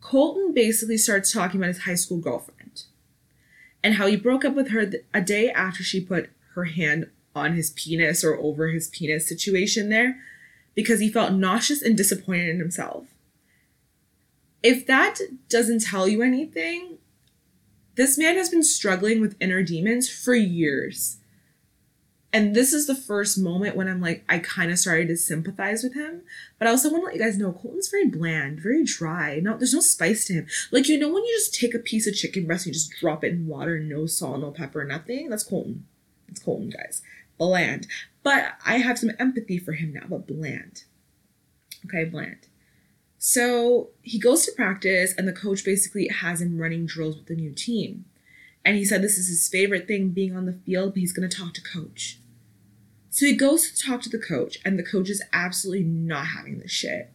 Colton 0.03 0.53
basically 0.53 0.99
starts 0.99 1.33
talking 1.33 1.59
about 1.59 1.69
his 1.69 1.85
high 1.85 1.95
school 1.95 2.19
girlfriend 2.19 2.85
and 3.83 3.95
how 3.95 4.07
he 4.07 4.17
broke 4.17 4.45
up 4.45 4.55
with 4.55 4.69
her 4.69 4.93
a 5.15 5.21
day 5.23 5.51
after 5.51 5.83
she 5.83 6.01
put 6.01 6.29
her 6.55 6.65
hand 6.65 7.09
on 7.35 7.55
his 7.55 7.71
penis 7.71 8.23
or 8.23 8.37
over 8.37 8.69
his 8.69 8.89
penis 8.89 9.27
situation 9.27 9.89
there 9.89 10.19
because 10.75 11.01
he 11.01 11.09
felt 11.09 11.33
nauseous 11.33 11.81
and 11.81 11.97
disappointed 11.97 12.51
in 12.51 12.59
himself 12.59 13.07
if 14.63 14.87
that 14.87 15.19
doesn't 15.49 15.83
tell 15.83 16.09
you 16.09 16.23
anything, 16.23 16.99
this 17.97 18.17
man 18.17 18.37
has 18.37 18.49
been 18.49 18.63
struggling 18.63 19.21
with 19.21 19.37
inner 19.41 19.63
demons 19.63 20.09
for 20.09 20.35
years. 20.35 21.19
And 22.35 22.57
this 22.57 22.73
is 22.73 22.87
the 22.87 22.95
first 22.95 23.37
moment 23.37 23.77
when 23.77 23.89
I'm 23.89 24.01
like, 24.01 24.25
I 24.27 24.39
kind 24.39 24.73
of 24.73 24.79
started 24.79 25.09
to 25.09 25.17
sympathize 25.19 25.83
with 25.83 25.95
him. 25.95 26.23
But 26.59 26.67
I 26.67 26.71
also 26.71 26.91
want 26.91 27.03
to 27.03 27.07
let 27.07 27.15
you 27.15 27.21
guys 27.21 27.37
know 27.37 27.53
Colton's 27.53 27.91
very 27.91 28.07
bland, 28.07 28.59
very 28.59 28.85
dry. 28.85 29.39
No, 29.43 29.59
there's 29.59 29.75
no 29.75 29.81
spice 29.81 30.25
to 30.27 30.33
him. 30.35 30.47
Like, 30.71 30.89
you 30.89 30.99
know, 30.99 31.13
when 31.13 31.25
you 31.25 31.35
just 31.35 31.55
take 31.55 31.75
a 31.75 31.79
piece 31.79 32.07
of 32.07 32.15
chicken 32.15 32.47
breast 32.47 32.65
and 32.65 32.75
you 32.75 32.81
just 32.81 32.99
drop 32.99 33.23
it 33.23 33.33
in 33.33 33.47
water, 33.47 33.79
no 33.79 34.07
salt, 34.07 34.41
no 34.41 34.51
pepper, 34.51 34.83
nothing? 34.85 35.29
That's 35.29 35.45
Colton. 35.45 35.85
It's 36.27 36.43
Colton, 36.43 36.71
guys. 36.71 37.03
Bland. 37.37 37.87
But 38.23 38.55
I 38.65 38.79
have 38.79 38.99
some 38.99 39.11
empathy 39.19 39.59
for 39.59 39.73
him 39.73 39.93
now, 39.93 40.07
but 40.09 40.27
bland. 40.27 40.85
Okay, 41.85 42.05
bland. 42.05 42.47
So 43.19 43.91
he 44.01 44.19
goes 44.19 44.47
to 44.47 44.53
practice, 44.53 45.15
and 45.19 45.29
the 45.29 45.33
coach 45.33 45.65
basically 45.65 46.09
has 46.09 46.41
him 46.41 46.59
running 46.59 46.87
drills 46.87 47.17
with 47.17 47.27
the 47.27 47.37
new 47.37 47.53
team. 47.53 48.07
And 48.65 48.77
he 48.77 48.85
said 48.85 49.03
this 49.03 49.19
is 49.19 49.29
his 49.29 49.49
favorite 49.49 49.87
thing 49.87 50.09
being 50.09 50.35
on 50.35 50.47
the 50.47 50.59
field, 50.65 50.95
but 50.95 51.01
he's 51.01 51.13
going 51.13 51.29
to 51.29 51.37
talk 51.37 51.53
to 51.55 51.61
coach. 51.61 52.19
So 53.23 53.29
he 53.29 53.37
goes 53.37 53.71
to 53.71 53.87
talk 53.87 54.03
to 54.03 54.09
the 54.09 54.19
coach, 54.19 54.59
and 54.65 54.77
the 54.77 54.83
coach 54.83 55.09
is 55.09 55.23
absolutely 55.33 55.85
not 55.85 56.27
having 56.37 56.59
this 56.59 56.73
shit. 56.73 57.13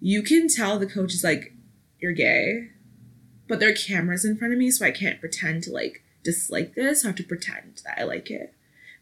You 0.00 0.20
can 0.20 0.48
tell 0.48 0.80
the 0.80 0.84
coach 0.84 1.14
is 1.14 1.22
like, 1.22 1.52
You're 2.00 2.10
gay, 2.10 2.70
but 3.46 3.60
there 3.60 3.70
are 3.70 3.72
cameras 3.72 4.24
in 4.24 4.36
front 4.36 4.52
of 4.52 4.58
me, 4.58 4.68
so 4.72 4.84
I 4.84 4.90
can't 4.90 5.20
pretend 5.20 5.62
to 5.62 5.70
like 5.70 6.02
dislike 6.24 6.74
this. 6.74 7.04
I 7.04 7.10
have 7.10 7.16
to 7.18 7.22
pretend 7.22 7.82
that 7.84 8.00
I 8.00 8.02
like 8.02 8.32
it. 8.32 8.52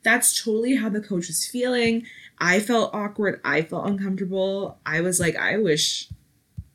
That's 0.03 0.45
totally 0.45 0.77
how 0.77 0.91
the 0.91 1.01
coach 1.01 1.29
was 1.29 1.47
feeling. 1.47 2.05
I 2.39 2.61
felt 2.61 2.93
awkward. 2.93 3.41
I 3.43 3.63
felt 3.63 3.87
uncomfortable. 3.87 4.79
I 4.85 5.01
was 5.01 5.19
like, 5.19 5.37
I 5.37 5.57
wish 5.57 6.11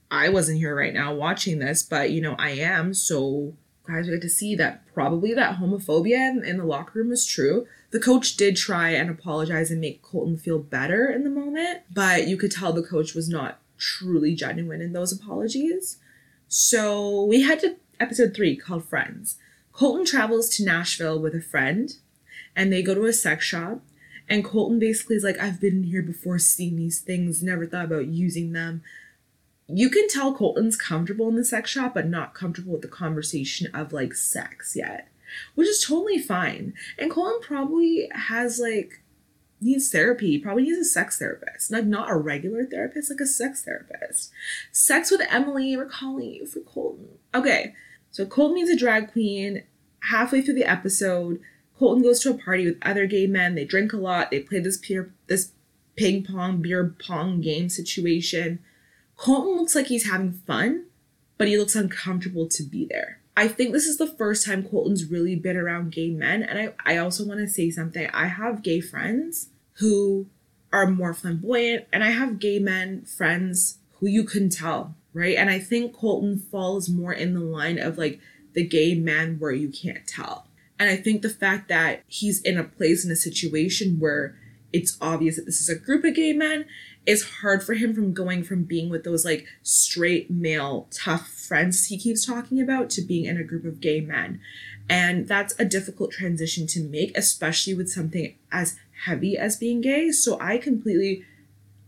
I 0.10 0.30
wasn't 0.30 0.58
here 0.58 0.76
right 0.76 0.92
now 0.92 1.14
watching 1.14 1.60
this, 1.60 1.84
but 1.84 2.10
you 2.10 2.20
know, 2.20 2.36
I 2.40 2.54
am. 2.54 2.96
So 2.96 3.54
guys, 3.88 4.08
we 4.08 4.14
get 4.14 4.24
to 4.24 4.30
see 4.30 4.56
that 4.56 4.92
probably 4.96 5.36
that 5.36 5.60
homophobia 5.60 6.32
in, 6.32 6.44
in 6.44 6.58
the 6.58 6.66
locker 6.66 6.98
room 6.98 7.12
is 7.12 7.28
true. 7.28 7.68
The 7.92 8.00
coach 8.00 8.38
did 8.38 8.56
try 8.56 8.90
and 8.90 9.10
apologize 9.10 9.70
and 9.70 9.82
make 9.82 10.02
Colton 10.02 10.38
feel 10.38 10.60
better 10.60 11.10
in 11.10 11.24
the 11.24 11.30
moment, 11.30 11.82
but 11.94 12.28
you 12.28 12.38
could 12.38 12.52
tell 12.52 12.74
the 12.74 12.82
coach 12.82 13.14
was 13.14 13.30
not 13.30 13.60
truly 13.78 14.34
genuine 14.34 14.82
in 14.82 14.94
those 14.94 15.12
apologies. 15.12 15.98
So 16.48 17.24
we 17.26 17.42
had 17.42 17.60
to 17.62 17.76
episode 18.00 18.34
three 18.34 18.56
called 18.56 18.86
Friends. 18.86 19.38
Colton 19.74 20.06
travels 20.06 20.50
to 20.50 20.66
Nashville 20.66 21.20
with 21.20 21.36
a 21.36 21.42
friend 21.42 21.96
and 22.56 22.72
they 22.72 22.82
go 22.82 22.94
to 22.96 23.06
a 23.06 23.14
sex 23.14 23.46
shop. 23.46 23.82
And 24.30 24.46
Colton 24.46 24.80
basically 24.80 25.18
is 25.18 25.24
like, 25.24 25.40
I've 25.40 25.60
been 25.60 25.84
here 25.84 26.02
before 26.02 26.40
seen 26.40 26.78
these 26.78 27.00
things, 27.00 27.44
never 27.44 27.66
thought 27.66 27.86
about 27.86 28.08
using 28.08 28.54
them 28.54 28.82
you 29.74 29.90
can 29.90 30.08
tell 30.08 30.34
Colton's 30.34 30.76
comfortable 30.76 31.30
in 31.30 31.36
the 31.36 31.46
sex 31.46 31.72
shop, 31.72 31.94
but 31.94 32.08
not 32.08 32.34
comfortable 32.34 32.74
with 32.74 32.82
the 32.82 32.88
conversation 32.88 33.74
of 33.74 33.94
like 33.94 34.14
sex 34.14 34.76
yet, 34.76 35.08
which 35.56 35.68
is 35.68 35.84
totally 35.84 36.20
fine. 36.20 36.74
And 36.98 37.12
Colton 37.12 37.40
probably 37.42 38.10
has 38.14 38.60
like 38.60 39.02
needs 39.60 39.92
therapy, 39.92 40.40
probably 40.40 40.64
needs 40.64 40.80
a 40.80 40.86
sex 40.86 41.20
therapist, 41.20 41.72
like 41.72 41.86
not 41.86 42.10
a 42.10 42.16
regular 42.16 42.66
therapist, 42.66 43.12
like 43.12 43.20
a 43.20 43.28
sex 43.28 43.64
therapist. 43.64 44.32
Sex 44.72 45.12
with 45.12 45.22
Emily, 45.30 45.78
we're 45.78 45.86
calling 45.86 46.34
you 46.34 46.46
for 46.46 46.62
Colton. 46.62 47.10
Okay, 47.34 47.76
so 48.10 48.26
Colton 48.26 48.56
meets 48.56 48.72
a 48.72 48.78
drag 48.78 49.12
queen. 49.12 49.64
Halfway 50.06 50.42
through 50.42 50.56
the 50.56 50.66
episode, 50.66 51.40
Colton 51.78 52.02
goes 52.02 52.20
to 52.22 52.32
a 52.32 52.38
party 52.38 52.66
with 52.66 52.78
other 52.82 53.06
gay 53.06 53.28
men. 53.28 53.54
They 53.54 53.66
drink 53.66 53.94
a 53.94 53.98
lot. 53.98 54.32
They 54.32 54.40
play 54.40 54.60
this 54.60 54.78
peer, 54.78 55.14
this 55.28 55.52
ping 55.96 56.24
pong 56.24 56.62
beer 56.62 56.96
pong 57.00 57.42
game 57.42 57.70
situation 57.70 58.60
Colton 59.22 59.56
looks 59.56 59.76
like 59.76 59.86
he's 59.86 60.10
having 60.10 60.34
fun, 60.34 60.86
but 61.38 61.48
he 61.48 61.56
looks 61.56 61.76
uncomfortable 61.76 62.48
to 62.48 62.64
be 62.64 62.88
there. 62.90 63.21
I 63.36 63.48
think 63.48 63.72
this 63.72 63.86
is 63.86 63.98
the 63.98 64.08
first 64.08 64.46
time 64.46 64.68
Colton's 64.68 65.06
really 65.06 65.36
been 65.36 65.58
around 65.58 65.92
gay 65.92 66.10
men. 66.10 66.44
And 66.44 66.60
I, 66.60 66.94
I 66.94 66.98
also 66.98 67.26
want 67.26 67.40
to 67.40 67.48
say 67.48 67.70
something. 67.72 68.08
I 68.14 68.28
have 68.28 68.64
gay 68.64 68.82
friends 68.82 69.50
who 69.74 70.28
are 70.74 70.88
more 70.88 71.14
flamboyant, 71.14 71.86
and 71.92 72.04
I 72.04 72.12
have 72.12 72.40
gay 72.40 72.60
men 72.60 73.04
friends 73.04 73.80
who 74.00 74.08
you 74.08 74.24
can 74.24 74.50
tell 74.50 74.96
right? 75.14 75.36
And 75.36 75.50
I 75.50 75.60
think 75.60 75.94
Colton 75.94 76.38
falls 76.38 76.90
more 76.90 77.14
in 77.14 77.34
the 77.34 77.42
line 77.42 77.80
of 77.80 77.98
like 77.98 78.20
the 78.54 78.66
gay 78.66 78.96
man 78.96 79.38
where 79.40 79.52
you 79.52 79.70
can't 79.70 80.08
tell. 80.08 80.48
And 80.80 80.90
I 80.90 80.96
think 80.96 81.22
the 81.22 81.30
fact 81.30 81.68
that 81.70 82.04
he's 82.08 82.42
in 82.42 82.58
a 82.58 82.64
place 82.64 83.06
in 83.06 83.12
a 83.12 83.16
situation 83.16 84.00
where 84.00 84.36
it's 84.74 84.98
obvious 85.02 85.36
that 85.36 85.46
this 85.46 85.62
is 85.62 85.70
a 85.70 85.76
group 85.76 86.04
of 86.04 86.16
gay 86.16 86.34
men 86.34 86.66
is 87.06 87.30
hard 87.42 87.64
for 87.64 87.74
him 87.74 87.94
from 87.94 88.14
going 88.14 88.44
from 88.44 88.64
being 88.64 88.90
with 88.90 89.04
those 89.04 89.26
like 89.26 89.48
straight 89.64 90.30
male 90.30 90.88
tough 90.92 91.28
friends 91.28 91.88
he 91.88 91.98
keeps 91.98 92.26
talking 92.26 92.62
about 92.62 92.90
to 92.92 93.02
being 93.02 93.26
in 93.26 93.38
a 93.38 93.44
group 93.44 93.66
of 93.66 93.82
gay 93.82 94.02
men. 94.02 94.40
And 94.90 95.28
that's 95.28 95.58
a 95.58 95.66
difficult 95.66 96.12
transition 96.12 96.68
to 96.68 96.82
make, 96.82 97.18
especially 97.18 97.74
with 97.74 97.90
something 97.90 98.36
as 98.52 98.78
heavy 99.06 99.38
as 99.38 99.56
being 99.58 99.82
gay. 99.82 100.12
So 100.12 100.38
I 100.40 100.58
completely 100.58 101.26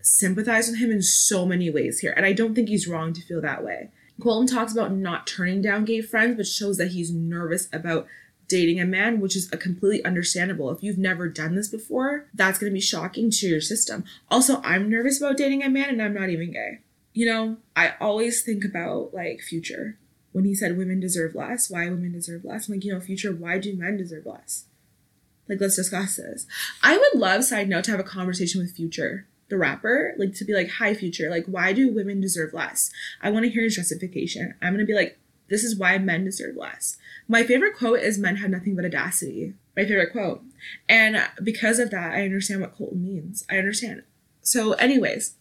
sympathize 0.01 0.67
with 0.67 0.79
him 0.79 0.91
in 0.91 1.01
so 1.01 1.45
many 1.45 1.69
ways 1.69 1.99
here. 1.99 2.13
And 2.15 2.25
I 2.25 2.33
don't 2.33 2.55
think 2.55 2.69
he's 2.69 2.87
wrong 2.87 3.13
to 3.13 3.21
feel 3.21 3.41
that 3.41 3.63
way. 3.63 3.89
Colton 4.21 4.47
talks 4.47 4.71
about 4.71 4.93
not 4.93 5.27
turning 5.27 5.61
down 5.61 5.85
gay 5.85 6.01
friends, 6.01 6.37
but 6.37 6.47
shows 6.47 6.77
that 6.77 6.91
he's 6.91 7.11
nervous 7.11 7.67
about 7.73 8.07
dating 8.53 8.79
a 8.79 8.85
man, 8.85 9.19
which 9.19 9.35
is 9.35 9.51
a 9.51 9.57
completely 9.57 10.05
understandable. 10.05 10.69
If 10.69 10.83
you've 10.83 10.99
never 10.99 11.27
done 11.27 11.55
this 11.55 11.67
before, 11.67 12.27
that's 12.35 12.59
going 12.59 12.69
to 12.69 12.73
be 12.73 12.79
shocking 12.79 13.31
to 13.31 13.47
your 13.47 13.61
system. 13.61 14.03
Also, 14.29 14.61
I'm 14.61 14.91
nervous 14.91 15.19
about 15.19 15.37
dating 15.37 15.63
a 15.63 15.69
man 15.69 15.89
and 15.89 16.01
I'm 16.03 16.13
not 16.13 16.29
even 16.29 16.51
gay. 16.51 16.77
You 17.13 17.25
know, 17.25 17.57
I 17.75 17.95
always 17.99 18.43
think 18.43 18.63
about 18.63 19.11
like 19.11 19.41
future 19.41 19.97
when 20.33 20.45
he 20.45 20.53
said 20.53 20.77
women 20.77 20.99
deserve 20.99 21.33
less, 21.33 21.71
why 21.71 21.89
women 21.89 22.11
deserve 22.11 22.45
less. 22.45 22.67
I'm 22.67 22.75
like, 22.75 22.85
you 22.85 22.93
know, 22.93 22.99
future, 22.99 23.33
why 23.33 23.57
do 23.57 23.75
men 23.75 23.97
deserve 23.97 24.27
less? 24.27 24.65
Like, 25.49 25.59
let's 25.59 25.75
discuss 25.75 26.17
this. 26.17 26.45
I 26.83 26.95
would 26.95 27.19
love, 27.19 27.43
side 27.43 27.69
note, 27.69 27.85
to 27.85 27.91
have 27.91 27.99
a 27.99 28.03
conversation 28.03 28.61
with 28.61 28.75
Future, 28.75 29.27
the 29.49 29.57
rapper, 29.57 30.13
like 30.19 30.35
to 30.35 30.45
be 30.45 30.53
like, 30.53 30.69
hi, 30.69 30.93
Future, 30.93 31.29
like, 31.29 31.45
why 31.47 31.73
do 31.73 31.91
women 31.91 32.21
deserve 32.21 32.53
less? 32.53 32.91
I 33.21 33.31
want 33.31 33.45
to 33.45 33.51
hear 33.51 33.63
his 33.63 33.75
justification. 33.75 34.53
I'm 34.61 34.73
going 34.73 34.85
to 34.85 34.85
be 34.85 34.95
like, 34.95 35.17
this 35.53 35.63
is 35.63 35.77
why 35.77 35.97
men 35.99 36.25
deserve 36.25 36.55
less. 36.55 36.97
My 37.27 37.43
favorite 37.43 37.77
quote 37.77 37.99
is 37.99 38.17
men 38.17 38.37
have 38.37 38.49
nothing 38.49 38.75
but 38.75 38.85
audacity. 38.85 39.53
My 39.77 39.83
favorite 39.83 40.11
quote. 40.11 40.41
And 40.89 41.21
because 41.43 41.77
of 41.77 41.91
that, 41.91 42.13
I 42.13 42.23
understand 42.23 42.61
what 42.61 42.75
Colton 42.75 43.03
means. 43.03 43.45
I 43.49 43.57
understand. 43.57 44.03
So, 44.41 44.73
anyways, 44.73 45.35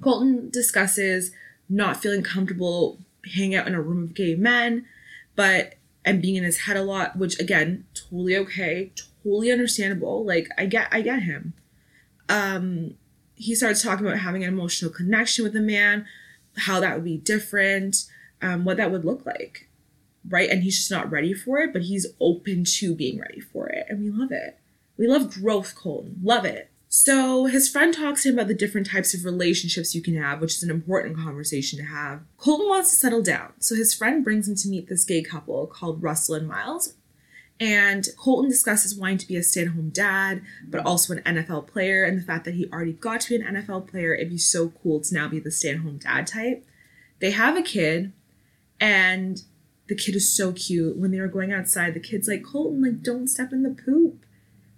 Colton 0.00 0.50
discusses 0.50 1.32
not 1.68 1.96
feeling 1.96 2.22
comfortable 2.22 3.00
hanging 3.34 3.54
out 3.54 3.66
in 3.66 3.74
a 3.74 3.82
room 3.82 4.04
of 4.04 4.14
gay 4.14 4.34
men, 4.34 4.86
but 5.34 5.74
and 6.04 6.22
being 6.22 6.36
in 6.36 6.44
his 6.44 6.60
head 6.60 6.76
a 6.76 6.82
lot, 6.82 7.16
which 7.16 7.40
again, 7.40 7.86
totally 7.94 8.36
okay, 8.36 8.92
totally 9.22 9.50
understandable. 9.50 10.24
Like 10.24 10.48
I 10.58 10.66
get 10.66 10.88
I 10.92 11.00
get 11.00 11.22
him. 11.22 11.54
Um 12.28 12.94
he 13.34 13.54
starts 13.54 13.82
talking 13.82 14.06
about 14.06 14.20
having 14.20 14.44
an 14.44 14.52
emotional 14.52 14.92
connection 14.92 15.44
with 15.44 15.56
a 15.56 15.60
man, 15.60 16.06
how 16.56 16.78
that 16.80 16.94
would 16.94 17.04
be 17.04 17.16
different, 17.16 18.04
um, 18.42 18.64
what 18.64 18.76
that 18.76 18.90
would 18.90 19.04
look 19.04 19.24
like 19.24 19.68
right? 20.28 20.48
And 20.48 20.62
he's 20.62 20.76
just 20.76 20.90
not 20.90 21.10
ready 21.10 21.34
for 21.34 21.58
it, 21.58 21.72
but 21.72 21.82
he's 21.82 22.06
open 22.20 22.64
to 22.64 22.94
being 22.94 23.18
ready 23.18 23.40
for 23.40 23.68
it. 23.68 23.86
And 23.88 24.00
we 24.00 24.10
love 24.10 24.32
it. 24.32 24.58
We 24.96 25.06
love 25.06 25.30
growth, 25.30 25.74
Colton. 25.74 26.20
Love 26.22 26.44
it. 26.44 26.70
So 26.88 27.46
his 27.46 27.68
friend 27.68 27.92
talks 27.92 28.22
to 28.22 28.28
him 28.28 28.36
about 28.36 28.46
the 28.46 28.54
different 28.54 28.88
types 28.88 29.14
of 29.14 29.24
relationships 29.24 29.94
you 29.94 30.02
can 30.02 30.16
have, 30.16 30.40
which 30.40 30.54
is 30.54 30.62
an 30.62 30.70
important 30.70 31.16
conversation 31.16 31.78
to 31.80 31.84
have. 31.84 32.20
Colton 32.38 32.68
wants 32.68 32.90
to 32.90 32.96
settle 32.96 33.22
down. 33.22 33.52
So 33.58 33.74
his 33.74 33.92
friend 33.92 34.22
brings 34.22 34.48
him 34.48 34.54
to 34.54 34.68
meet 34.68 34.88
this 34.88 35.04
gay 35.04 35.22
couple 35.22 35.66
called 35.66 36.02
Russell 36.02 36.36
and 36.36 36.46
Miles. 36.46 36.94
And 37.58 38.06
Colton 38.16 38.48
discusses 38.48 38.96
wanting 38.96 39.18
to 39.18 39.28
be 39.28 39.36
a 39.36 39.42
stay 39.42 39.62
at 39.62 39.68
home 39.68 39.90
dad, 39.90 40.42
but 40.66 40.84
also 40.84 41.14
an 41.14 41.22
NFL 41.22 41.68
player, 41.68 42.04
and 42.04 42.18
the 42.18 42.22
fact 42.22 42.44
that 42.44 42.54
he 42.54 42.68
already 42.72 42.92
got 42.92 43.20
to 43.22 43.30
be 43.38 43.44
an 43.44 43.54
NFL 43.54 43.88
player. 43.88 44.12
It'd 44.14 44.30
be 44.30 44.38
so 44.38 44.70
cool 44.82 45.00
to 45.00 45.14
now 45.14 45.28
be 45.28 45.38
the 45.38 45.52
stay 45.52 45.70
at 45.70 45.78
home 45.78 45.98
dad 45.98 46.26
type. 46.26 46.66
They 47.20 47.30
have 47.30 47.56
a 47.56 47.62
kid, 47.62 48.12
and 48.84 49.40
the 49.88 49.94
kid 49.94 50.14
is 50.14 50.30
so 50.30 50.52
cute. 50.52 50.98
When 50.98 51.10
they 51.10 51.18
were 51.18 51.26
going 51.26 51.54
outside, 51.54 51.94
the 51.94 52.00
kid's 52.00 52.28
like, 52.28 52.44
Colton, 52.44 52.82
like, 52.82 53.02
don't 53.02 53.28
step 53.28 53.50
in 53.50 53.62
the 53.62 53.70
poop. 53.70 54.26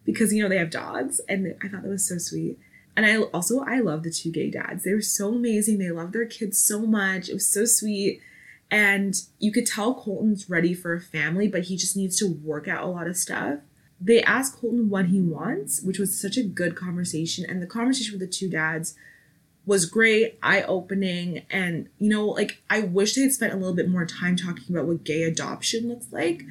Because, 0.04 0.32
you 0.32 0.40
know, 0.40 0.48
they 0.48 0.58
have 0.58 0.70
dogs. 0.70 1.20
And 1.28 1.56
I 1.60 1.66
thought 1.66 1.82
that 1.82 1.88
was 1.88 2.08
so 2.08 2.18
sweet. 2.18 2.56
And 2.96 3.04
I 3.04 3.18
also, 3.18 3.64
I 3.64 3.80
love 3.80 4.04
the 4.04 4.12
two 4.12 4.30
gay 4.30 4.48
dads. 4.48 4.84
They 4.84 4.92
were 4.92 5.02
so 5.02 5.30
amazing. 5.30 5.78
They 5.78 5.90
love 5.90 6.12
their 6.12 6.24
kids 6.24 6.56
so 6.56 6.86
much. 6.86 7.28
It 7.28 7.34
was 7.34 7.50
so 7.50 7.64
sweet. 7.64 8.20
And 8.70 9.16
you 9.40 9.50
could 9.50 9.66
tell 9.66 9.92
Colton's 9.92 10.48
ready 10.48 10.72
for 10.72 10.94
a 10.94 11.00
family, 11.00 11.48
but 11.48 11.64
he 11.64 11.76
just 11.76 11.96
needs 11.96 12.16
to 12.18 12.28
work 12.28 12.68
out 12.68 12.84
a 12.84 12.86
lot 12.86 13.08
of 13.08 13.16
stuff. 13.16 13.58
They 14.00 14.22
asked 14.22 14.60
Colton 14.60 14.88
what 14.88 15.06
he 15.06 15.20
wants, 15.20 15.82
which 15.82 15.98
was 15.98 16.16
such 16.16 16.36
a 16.36 16.44
good 16.44 16.76
conversation. 16.76 17.44
And 17.44 17.60
the 17.60 17.66
conversation 17.66 18.16
with 18.16 18.28
the 18.28 18.32
two 18.32 18.48
dads 18.48 18.94
was 19.66 19.84
great, 19.84 20.38
eye 20.42 20.62
opening, 20.62 21.42
and 21.50 21.88
you 21.98 22.08
know, 22.08 22.26
like 22.26 22.62
I 22.70 22.80
wish 22.80 23.14
they 23.14 23.22
had 23.22 23.32
spent 23.32 23.52
a 23.52 23.56
little 23.56 23.74
bit 23.74 23.88
more 23.88 24.06
time 24.06 24.36
talking 24.36 24.74
about 24.74 24.86
what 24.86 25.04
gay 25.04 25.24
adoption 25.24 25.88
looks 25.88 26.12
like. 26.12 26.42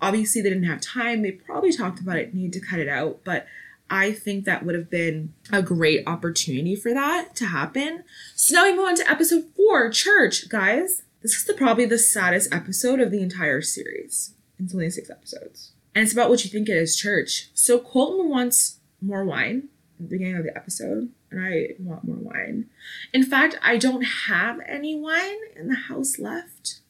Obviously, 0.00 0.40
they 0.40 0.48
didn't 0.48 0.64
have 0.64 0.80
time. 0.80 1.22
They 1.22 1.32
probably 1.32 1.72
talked 1.72 2.00
about 2.00 2.16
it, 2.16 2.34
need 2.34 2.52
to 2.54 2.60
cut 2.60 2.78
it 2.78 2.88
out, 2.88 3.20
but 3.24 3.46
I 3.90 4.12
think 4.12 4.46
that 4.46 4.64
would 4.64 4.74
have 4.74 4.88
been 4.88 5.34
a 5.52 5.60
great 5.60 6.04
opportunity 6.06 6.74
for 6.74 6.94
that 6.94 7.36
to 7.36 7.46
happen. 7.46 8.04
So 8.34 8.54
now 8.54 8.64
we 8.64 8.74
move 8.74 8.86
on 8.86 8.96
to 8.96 9.10
episode 9.10 9.44
four, 9.54 9.90
church, 9.90 10.48
guys. 10.48 11.02
This 11.20 11.34
is 11.34 11.44
the, 11.44 11.52
probably 11.52 11.84
the 11.84 11.98
saddest 11.98 12.52
episode 12.54 13.00
of 13.00 13.10
the 13.10 13.22
entire 13.22 13.60
series. 13.60 14.32
It's 14.58 14.74
only 14.74 14.88
six 14.88 15.10
episodes. 15.10 15.72
And 15.94 16.02
it's 16.02 16.12
about 16.12 16.30
what 16.30 16.42
you 16.42 16.50
think 16.50 16.70
it 16.70 16.76
is, 16.76 16.96
church. 16.96 17.50
So 17.52 17.78
Colton 17.78 18.30
wants 18.30 18.78
more 19.02 19.24
wine 19.26 19.68
at 20.00 20.08
the 20.08 20.16
beginning 20.16 20.36
of 20.36 20.44
the 20.44 20.56
episode 20.56 21.10
and 21.32 21.44
I 21.44 21.68
want 21.78 22.04
more 22.04 22.16
wine. 22.16 22.66
In 23.12 23.24
fact, 23.24 23.58
I 23.62 23.76
don't 23.76 24.02
have 24.02 24.60
any 24.68 24.94
wine 24.94 25.38
in 25.56 25.68
the 25.68 25.74
house 25.74 26.18
left. 26.18 26.80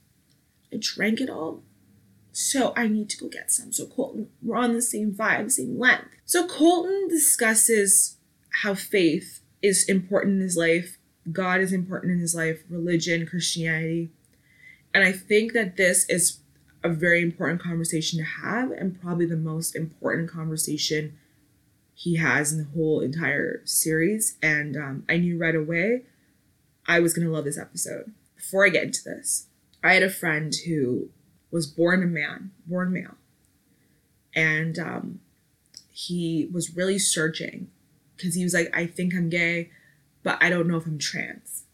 I 0.73 0.77
drank 0.79 1.21
it 1.21 1.31
all. 1.31 1.63
So 2.33 2.73
I 2.77 2.89
need 2.89 3.11
to 3.11 3.19
go 3.19 3.29
get 3.29 3.53
some. 3.53 3.73
So 3.73 3.87
Colton, 3.87 4.29
we're 4.43 4.57
on 4.57 4.73
the 4.73 4.83
same 4.83 5.13
vibe, 5.13 5.51
same 5.51 5.79
length. 5.79 6.09
So 6.25 6.47
Colton 6.47 7.09
discusses 7.09 8.17
how 8.63 8.75
faith 8.75 9.41
is 9.61 9.89
important 9.89 10.37
in 10.37 10.41
his 10.41 10.57
life, 10.57 10.99
God 11.31 11.61
is 11.61 11.73
important 11.73 12.13
in 12.13 12.19
his 12.19 12.35
life, 12.35 12.63
religion, 12.69 13.27
Christianity. 13.27 14.11
And 14.93 15.05
I 15.05 15.13
think 15.13 15.53
that 15.53 15.77
this 15.77 16.09
is 16.09 16.41
a 16.83 16.89
very 16.89 17.23
important 17.23 17.63
conversation 17.63 18.19
to 18.19 18.25
have 18.25 18.71
and 18.73 19.01
probably 19.01 19.27
the 19.27 19.37
most 19.37 19.77
important 19.77 20.31
conversation 20.31 21.17
he 21.95 22.17
has 22.17 22.53
in 22.53 22.59
the 22.59 22.71
whole 22.75 23.01
entire 23.01 23.63
series. 23.65 24.37
And 24.43 24.77
um, 24.77 25.05
I 25.09 25.19
knew 25.19 25.39
right 25.39 25.55
away 25.55 26.03
I 26.87 27.01
was 27.01 27.15
going 27.15 27.27
to 27.27 27.33
love 27.33 27.45
this 27.45 27.59
episode. 27.59 28.13
Before 28.37 28.67
I 28.67 28.71
get 28.71 28.85
into 28.85 29.05
this, 29.05 29.47
I 29.85 29.95
had 29.95 30.03
a 30.03 30.11
friend 30.11 30.53
who 30.67 31.11
was 31.51 31.67
born 31.67 32.03
a 32.03 32.07
man, 32.07 32.51
born 32.67 32.93
male. 32.93 33.17
And 34.35 34.79
um, 34.79 35.21
he 35.91 36.49
was 36.53 36.75
really 36.75 36.99
searching 36.99 37.71
because 38.17 38.35
he 38.35 38.45
was 38.45 38.55
like, 38.55 38.75
I 38.75 38.87
think 38.87 39.15
I'm 39.15 39.29
gay, 39.29 39.71
but 40.23 40.39
I 40.43 40.49
don't 40.49 40.67
know 40.67 40.77
if 40.77 40.87
I'm 40.87 40.99
trans. 40.99 41.65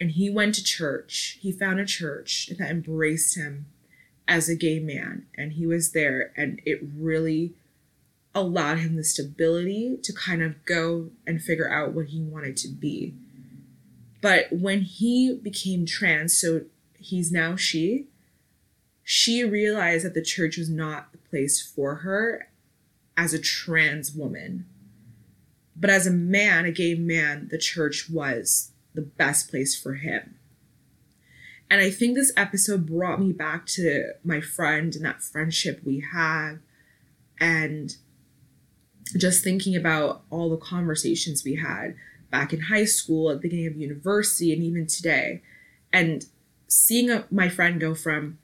And 0.00 0.12
he 0.12 0.30
went 0.30 0.54
to 0.56 0.64
church. 0.64 1.38
He 1.40 1.52
found 1.52 1.80
a 1.80 1.86
church 1.86 2.50
that 2.58 2.70
embraced 2.70 3.36
him 3.36 3.66
as 4.26 4.48
a 4.48 4.56
gay 4.56 4.78
man. 4.78 5.26
And 5.36 5.52
he 5.52 5.66
was 5.66 5.92
there, 5.92 6.32
and 6.36 6.60
it 6.64 6.80
really 6.96 7.54
allowed 8.34 8.78
him 8.78 8.96
the 8.96 9.04
stability 9.04 9.96
to 10.02 10.12
kind 10.12 10.42
of 10.42 10.64
go 10.64 11.10
and 11.26 11.42
figure 11.42 11.70
out 11.70 11.92
what 11.92 12.06
he 12.06 12.20
wanted 12.20 12.56
to 12.58 12.68
be. 12.68 13.14
But 14.20 14.46
when 14.50 14.80
he 14.80 15.34
became 15.34 15.86
trans, 15.86 16.36
so 16.36 16.62
he's 16.98 17.30
now 17.30 17.56
she, 17.56 18.06
she 19.02 19.44
realized 19.44 20.04
that 20.04 20.14
the 20.14 20.22
church 20.22 20.56
was 20.56 20.70
not 20.70 21.12
the 21.12 21.18
place 21.18 21.60
for 21.60 21.96
her 21.96 22.48
as 23.16 23.34
a 23.34 23.38
trans 23.38 24.12
woman. 24.12 24.66
But 25.76 25.90
as 25.90 26.06
a 26.06 26.10
man, 26.10 26.64
a 26.64 26.72
gay 26.72 26.94
man, 26.94 27.48
the 27.50 27.58
church 27.58 28.08
was 28.08 28.72
the 28.94 29.02
best 29.02 29.50
place 29.50 29.80
for 29.80 29.94
him. 29.94 30.36
And 31.70 31.80
I 31.80 31.90
think 31.90 32.14
this 32.14 32.32
episode 32.36 32.86
brought 32.86 33.20
me 33.20 33.32
back 33.32 33.66
to 33.66 34.12
my 34.22 34.40
friend 34.40 34.94
and 34.94 35.04
that 35.04 35.22
friendship 35.22 35.80
we 35.84 36.04
have 36.12 36.60
and 37.40 37.96
just 39.16 39.44
thinking 39.44 39.76
about 39.76 40.22
all 40.30 40.50
the 40.50 40.56
conversations 40.56 41.44
we 41.44 41.56
had 41.56 41.94
back 42.30 42.52
in 42.52 42.62
high 42.62 42.84
school, 42.84 43.30
at 43.30 43.36
the 43.36 43.42
beginning 43.42 43.66
of 43.66 43.76
university, 43.76 44.52
and 44.52 44.62
even 44.62 44.86
today, 44.86 45.42
and 45.92 46.26
seeing 46.68 47.10
a, 47.10 47.24
my 47.30 47.48
friend 47.48 47.80
go 47.80 47.94
from 47.94 48.38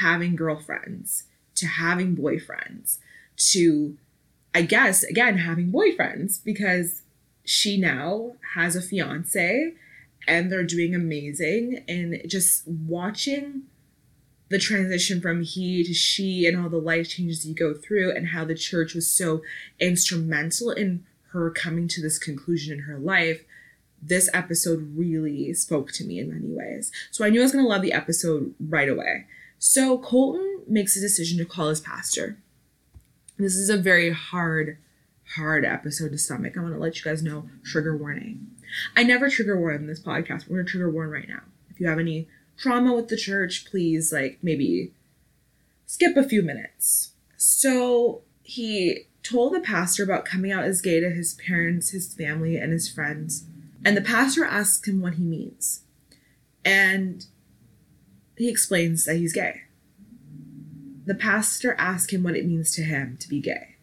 having 0.00 0.34
girlfriends 0.34 1.24
to 1.54 1.66
having 1.66 2.16
boyfriends 2.16 2.98
to, 3.36 3.96
I 4.54 4.62
guess, 4.62 5.02
again, 5.02 5.38
having 5.38 5.70
boyfriends 5.70 6.42
because 6.42 7.02
she 7.44 7.78
now 7.78 8.36
has 8.54 8.74
a 8.74 8.80
fiance 8.80 9.74
and 10.26 10.50
they're 10.50 10.64
doing 10.64 10.94
amazing. 10.94 11.84
And 11.86 12.22
just 12.26 12.66
watching 12.66 13.64
the 14.50 14.58
transition 14.58 15.20
from 15.20 15.42
he 15.42 15.82
to 15.84 15.94
she 15.94 16.46
and 16.46 16.60
all 16.60 16.68
the 16.68 16.76
life 16.76 17.08
changes 17.08 17.46
you 17.46 17.54
go 17.54 17.74
through 17.74 18.14
and 18.14 18.28
how 18.28 18.44
the 18.44 18.54
church 18.54 18.94
was 18.94 19.10
so 19.10 19.42
instrumental 19.80 20.70
in 20.70 21.04
her 21.32 21.50
coming 21.50 21.88
to 21.88 22.02
this 22.02 22.18
conclusion 22.18 22.72
in 22.72 22.84
her 22.84 22.98
life 22.98 23.44
this 24.06 24.28
episode 24.34 24.96
really 24.96 25.52
spoke 25.54 25.90
to 25.92 26.04
me 26.04 26.18
in 26.18 26.28
many 26.28 26.48
ways. 26.48 26.92
So 27.10 27.24
I 27.24 27.30
knew 27.30 27.40
I 27.40 27.44
was 27.44 27.52
going 27.52 27.64
to 27.64 27.68
love 27.68 27.82
the 27.82 27.92
episode 27.92 28.54
right 28.60 28.88
away. 28.88 29.26
So 29.58 29.98
Colton 29.98 30.62
makes 30.68 30.96
a 30.96 31.00
decision 31.00 31.38
to 31.38 31.44
call 31.44 31.70
his 31.70 31.80
pastor. 31.80 32.38
This 33.38 33.56
is 33.56 33.70
a 33.70 33.78
very 33.78 34.12
hard, 34.12 34.78
hard 35.36 35.64
episode 35.64 36.12
to 36.12 36.18
stomach. 36.18 36.56
I 36.56 36.60
want 36.60 36.74
to 36.74 36.80
let 36.80 36.98
you 36.98 37.02
guys 37.02 37.22
know 37.22 37.48
trigger 37.64 37.96
warning. 37.96 38.46
I 38.94 39.04
never 39.04 39.30
trigger 39.30 39.58
warn 39.58 39.86
this 39.86 40.00
podcast. 40.00 40.48
We're 40.48 40.56
going 40.56 40.66
to 40.66 40.70
trigger 40.70 40.90
warn 40.90 41.10
right 41.10 41.28
now. 41.28 41.40
If 41.70 41.80
you 41.80 41.88
have 41.88 41.98
any 41.98 42.28
trauma 42.56 42.94
with 42.94 43.08
the 43.08 43.16
church, 43.16 43.64
please, 43.64 44.12
like, 44.12 44.38
maybe 44.42 44.92
skip 45.86 46.16
a 46.16 46.28
few 46.28 46.42
minutes. 46.42 47.12
So 47.36 48.22
he 48.42 49.06
told 49.22 49.54
the 49.54 49.60
pastor 49.60 50.02
about 50.02 50.24
coming 50.24 50.52
out 50.52 50.64
as 50.64 50.80
gay 50.80 51.00
to 51.00 51.10
his 51.10 51.34
parents, 51.34 51.90
his 51.90 52.14
family, 52.14 52.56
and 52.56 52.72
his 52.72 52.88
friends. 52.88 53.44
And 53.84 53.96
the 53.96 54.02
pastor 54.02 54.44
asks 54.44 54.86
him 54.86 55.00
what 55.00 55.14
he 55.14 55.24
means. 55.24 55.82
And 56.64 57.26
he 58.36 58.48
explains 58.48 59.04
that 59.04 59.16
he's 59.16 59.32
gay. 59.32 59.62
The 61.06 61.14
pastor 61.14 61.74
asks 61.78 62.12
him 62.12 62.22
what 62.22 62.36
it 62.36 62.46
means 62.46 62.72
to 62.72 62.82
him 62.82 63.16
to 63.20 63.28
be 63.28 63.40
gay. 63.40 63.76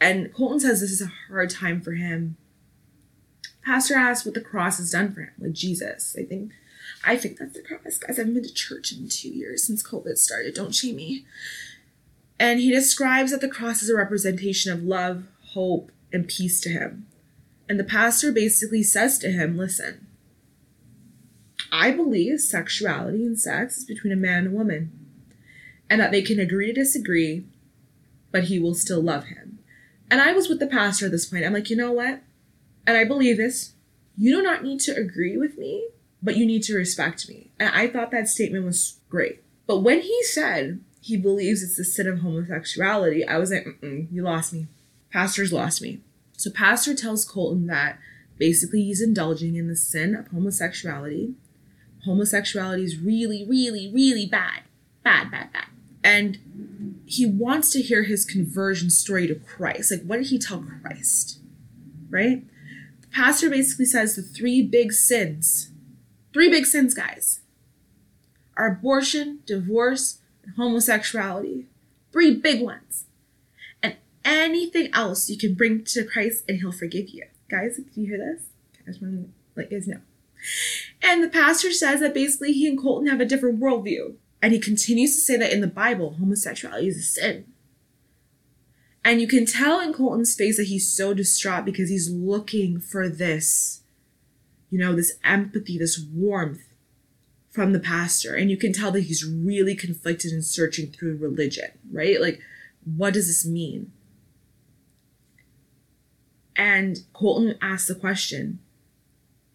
And 0.00 0.34
Colton 0.34 0.60
says 0.60 0.80
this 0.80 0.90
is 0.90 1.00
a 1.00 1.12
hard 1.28 1.48
time 1.48 1.80
for 1.80 1.92
him. 1.92 2.36
Pastor 3.64 3.94
asks 3.94 4.26
what 4.26 4.34
the 4.34 4.40
cross 4.42 4.76
has 4.76 4.90
done 4.90 5.14
for 5.14 5.22
him, 5.22 5.32
like 5.38 5.52
Jesus. 5.52 6.14
I 6.18 6.24
think 6.24 6.52
I 7.06 7.16
think 7.16 7.38
that's 7.38 7.54
the 7.54 7.62
cross. 7.62 7.98
Guys, 7.98 8.18
I 8.18 8.22
haven't 8.22 8.34
been 8.34 8.42
to 8.42 8.52
church 8.52 8.92
in 8.92 9.08
two 9.08 9.28
years 9.28 9.66
since 9.66 9.82
COVID 9.82 10.16
started. 10.16 10.54
Don't 10.54 10.74
shame 10.74 10.96
me. 10.96 11.24
And 12.38 12.60
he 12.60 12.70
describes 12.70 13.30
that 13.30 13.40
the 13.40 13.48
cross 13.48 13.82
is 13.82 13.90
a 13.90 13.96
representation 13.96 14.72
of 14.72 14.82
love, 14.82 15.24
hope, 15.52 15.92
and 16.12 16.26
peace 16.26 16.60
to 16.62 16.70
him. 16.70 17.06
And 17.68 17.78
the 17.78 17.84
pastor 17.84 18.32
basically 18.32 18.82
says 18.82 19.18
to 19.18 19.30
him, 19.30 19.56
Listen, 19.56 20.06
I 21.70 21.90
believe 21.90 22.40
sexuality 22.40 23.24
and 23.24 23.38
sex 23.38 23.78
is 23.78 23.84
between 23.84 24.12
a 24.12 24.16
man 24.16 24.44
and 24.44 24.54
a 24.54 24.56
woman, 24.56 24.92
and 25.88 26.00
that 26.00 26.12
they 26.12 26.22
can 26.22 26.38
agree 26.38 26.68
to 26.68 26.72
disagree, 26.72 27.44
but 28.30 28.44
he 28.44 28.58
will 28.58 28.74
still 28.74 29.02
love 29.02 29.24
him. 29.24 29.58
And 30.10 30.20
I 30.20 30.32
was 30.32 30.48
with 30.48 30.60
the 30.60 30.66
pastor 30.66 31.06
at 31.06 31.12
this 31.12 31.26
point. 31.26 31.44
I'm 31.44 31.52
like, 31.52 31.70
you 31.70 31.76
know 31.76 31.92
what? 31.92 32.20
And 32.86 32.96
I 32.96 33.04
believe 33.04 33.36
this. 33.36 33.72
You 34.16 34.36
do 34.36 34.42
not 34.42 34.62
need 34.62 34.80
to 34.80 34.96
agree 34.96 35.36
with 35.36 35.58
me, 35.58 35.88
but 36.24 36.36
you 36.36 36.46
need 36.46 36.62
to 36.64 36.74
respect 36.74 37.28
me. 37.28 37.50
And 37.60 37.68
I 37.68 37.86
thought 37.86 38.10
that 38.10 38.28
statement 38.28 38.64
was 38.64 38.98
great. 39.10 39.42
But 39.66 39.80
when 39.80 40.00
he 40.00 40.22
said 40.24 40.80
he 41.00 41.16
believes 41.18 41.62
it's 41.62 41.76
the 41.76 41.84
sin 41.84 42.08
of 42.08 42.20
homosexuality, 42.20 43.26
I 43.26 43.36
was 43.38 43.52
like, 43.52 43.66
you 43.82 44.22
lost 44.22 44.52
me. 44.52 44.66
Pastor's 45.12 45.52
lost 45.52 45.82
me. 45.82 46.00
So 46.36 46.50
Pastor 46.50 46.94
tells 46.94 47.24
Colton 47.24 47.66
that 47.66 47.98
basically 48.38 48.82
he's 48.82 49.02
indulging 49.02 49.54
in 49.54 49.68
the 49.68 49.76
sin 49.76 50.14
of 50.14 50.28
homosexuality. 50.28 51.34
Homosexuality 52.04 52.84
is 52.84 52.98
really, 52.98 53.46
really, 53.48 53.90
really 53.92 54.26
bad. 54.26 54.62
Bad, 55.04 55.30
bad, 55.30 55.52
bad. 55.52 55.66
And 56.02 57.02
he 57.06 57.26
wants 57.26 57.70
to 57.70 57.82
hear 57.82 58.04
his 58.04 58.24
conversion 58.24 58.90
story 58.90 59.26
to 59.26 59.34
Christ. 59.34 59.90
Like, 59.90 60.02
what 60.02 60.16
did 60.16 60.26
he 60.26 60.38
tell 60.38 60.64
Christ? 60.82 61.38
Right? 62.10 62.44
The 63.02 63.06
pastor 63.08 63.50
basically 63.50 63.86
says 63.86 64.16
the 64.16 64.22
three 64.22 64.62
big 64.62 64.92
sins, 64.92 65.70
three 66.34 66.50
big 66.50 66.66
sins, 66.66 66.92
guys, 66.92 67.40
are 68.56 68.66
abortion, 68.66 69.40
divorce, 69.46 70.18
and 70.44 70.54
homosexuality. 70.56 71.66
Three 72.12 72.34
big 72.36 72.62
ones 72.62 73.06
And 73.82 73.96
anything 74.24 74.88
else 74.92 75.28
you 75.28 75.38
can 75.38 75.54
bring 75.54 75.82
to 75.84 76.04
Christ 76.04 76.44
and 76.48 76.60
he'll 76.60 76.70
forgive 76.70 77.08
you. 77.08 77.24
Guys, 77.48 77.76
do 77.76 78.00
you 78.00 78.06
hear 78.06 78.18
this? 78.18 78.46
I 78.82 78.90
just 78.90 79.02
want 79.02 79.14
to 79.14 79.30
let 79.56 79.72
you 79.72 79.78
guys 79.78 79.88
know. 79.88 80.00
And 81.02 81.24
the 81.24 81.28
pastor 81.28 81.72
says 81.72 82.00
that 82.00 82.14
basically 82.14 82.52
he 82.52 82.68
and 82.68 82.78
Colton 82.80 83.08
have 83.08 83.20
a 83.20 83.24
different 83.24 83.60
worldview. 83.60 84.14
And 84.40 84.52
he 84.52 84.60
continues 84.60 85.14
to 85.14 85.22
say 85.22 85.38
that 85.38 85.52
in 85.52 85.62
the 85.62 85.66
Bible, 85.66 86.16
homosexuality 86.18 86.86
is 86.86 86.98
a 86.98 87.02
sin. 87.02 87.46
And 89.02 89.20
you 89.20 89.26
can 89.26 89.46
tell 89.46 89.80
in 89.80 89.92
Colton's 89.92 90.34
face 90.34 90.56
that 90.56 90.66
he's 90.66 90.88
so 90.88 91.14
distraught 91.14 91.64
because 91.64 91.88
he's 91.88 92.10
looking 92.10 92.78
for 92.78 93.08
this, 93.08 93.82
you 94.74 94.80
know, 94.80 94.92
this 94.92 95.12
empathy, 95.22 95.78
this 95.78 96.04
warmth 96.12 96.64
from 97.48 97.72
the 97.72 97.78
pastor. 97.78 98.34
And 98.34 98.50
you 98.50 98.56
can 98.56 98.72
tell 98.72 98.90
that 98.90 99.02
he's 99.02 99.24
really 99.24 99.76
conflicted 99.76 100.32
and 100.32 100.44
searching 100.44 100.90
through 100.90 101.18
religion, 101.18 101.70
right? 101.92 102.20
Like, 102.20 102.40
what 102.84 103.14
does 103.14 103.28
this 103.28 103.46
mean? 103.46 103.92
And 106.56 107.04
Colton 107.12 107.56
asked 107.62 107.86
the 107.86 107.94
question, 107.94 108.58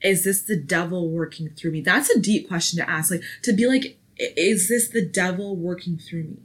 is 0.02 0.24
this 0.24 0.42
the 0.42 0.56
devil 0.56 1.10
working 1.10 1.50
through 1.50 1.72
me? 1.72 1.82
That's 1.82 2.10
a 2.10 2.22
deep 2.22 2.48
question 2.48 2.80
to 2.80 2.90
ask. 2.90 3.12
Like 3.12 3.24
to 3.44 3.52
be 3.52 3.68
like, 3.68 4.00
is 4.18 4.70
this 4.70 4.88
the 4.88 5.06
devil 5.06 5.58
working 5.58 5.98
through 5.98 6.24
me? 6.24 6.38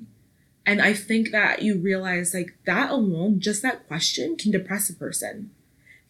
And 0.67 0.83
I 0.83 0.95
think 0.95 1.31
that 1.31 1.63
you 1.63 1.79
realize 1.79 2.35
like 2.35 2.59
that 2.67 2.91
alone, 2.91 3.39
just 3.39 3.63
that 3.63 3.87
question 3.87 4.37
can 4.37 4.51
depress 4.51 4.91
a 4.91 4.95
person, 4.95 5.53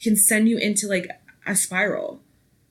can 0.00 0.16
send 0.16 0.48
you 0.48 0.56
into 0.56 0.88
like 0.88 1.10
a 1.46 1.54
spiral 1.54 2.22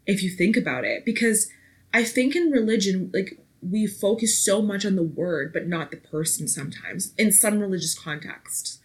if 0.05 0.23
you 0.23 0.29
think 0.29 0.57
about 0.57 0.85
it. 0.85 1.05
Because 1.05 1.49
I 1.93 2.03
think 2.03 2.35
in 2.35 2.51
religion, 2.51 3.11
like 3.13 3.39
we 3.61 3.87
focus 3.87 4.37
so 4.37 4.61
much 4.61 4.85
on 4.85 4.95
the 4.95 5.03
word, 5.03 5.53
but 5.53 5.67
not 5.67 5.91
the 5.91 5.97
person 5.97 6.47
sometimes 6.47 7.13
in 7.17 7.31
some 7.31 7.59
religious 7.59 7.97
contexts. 7.97 8.79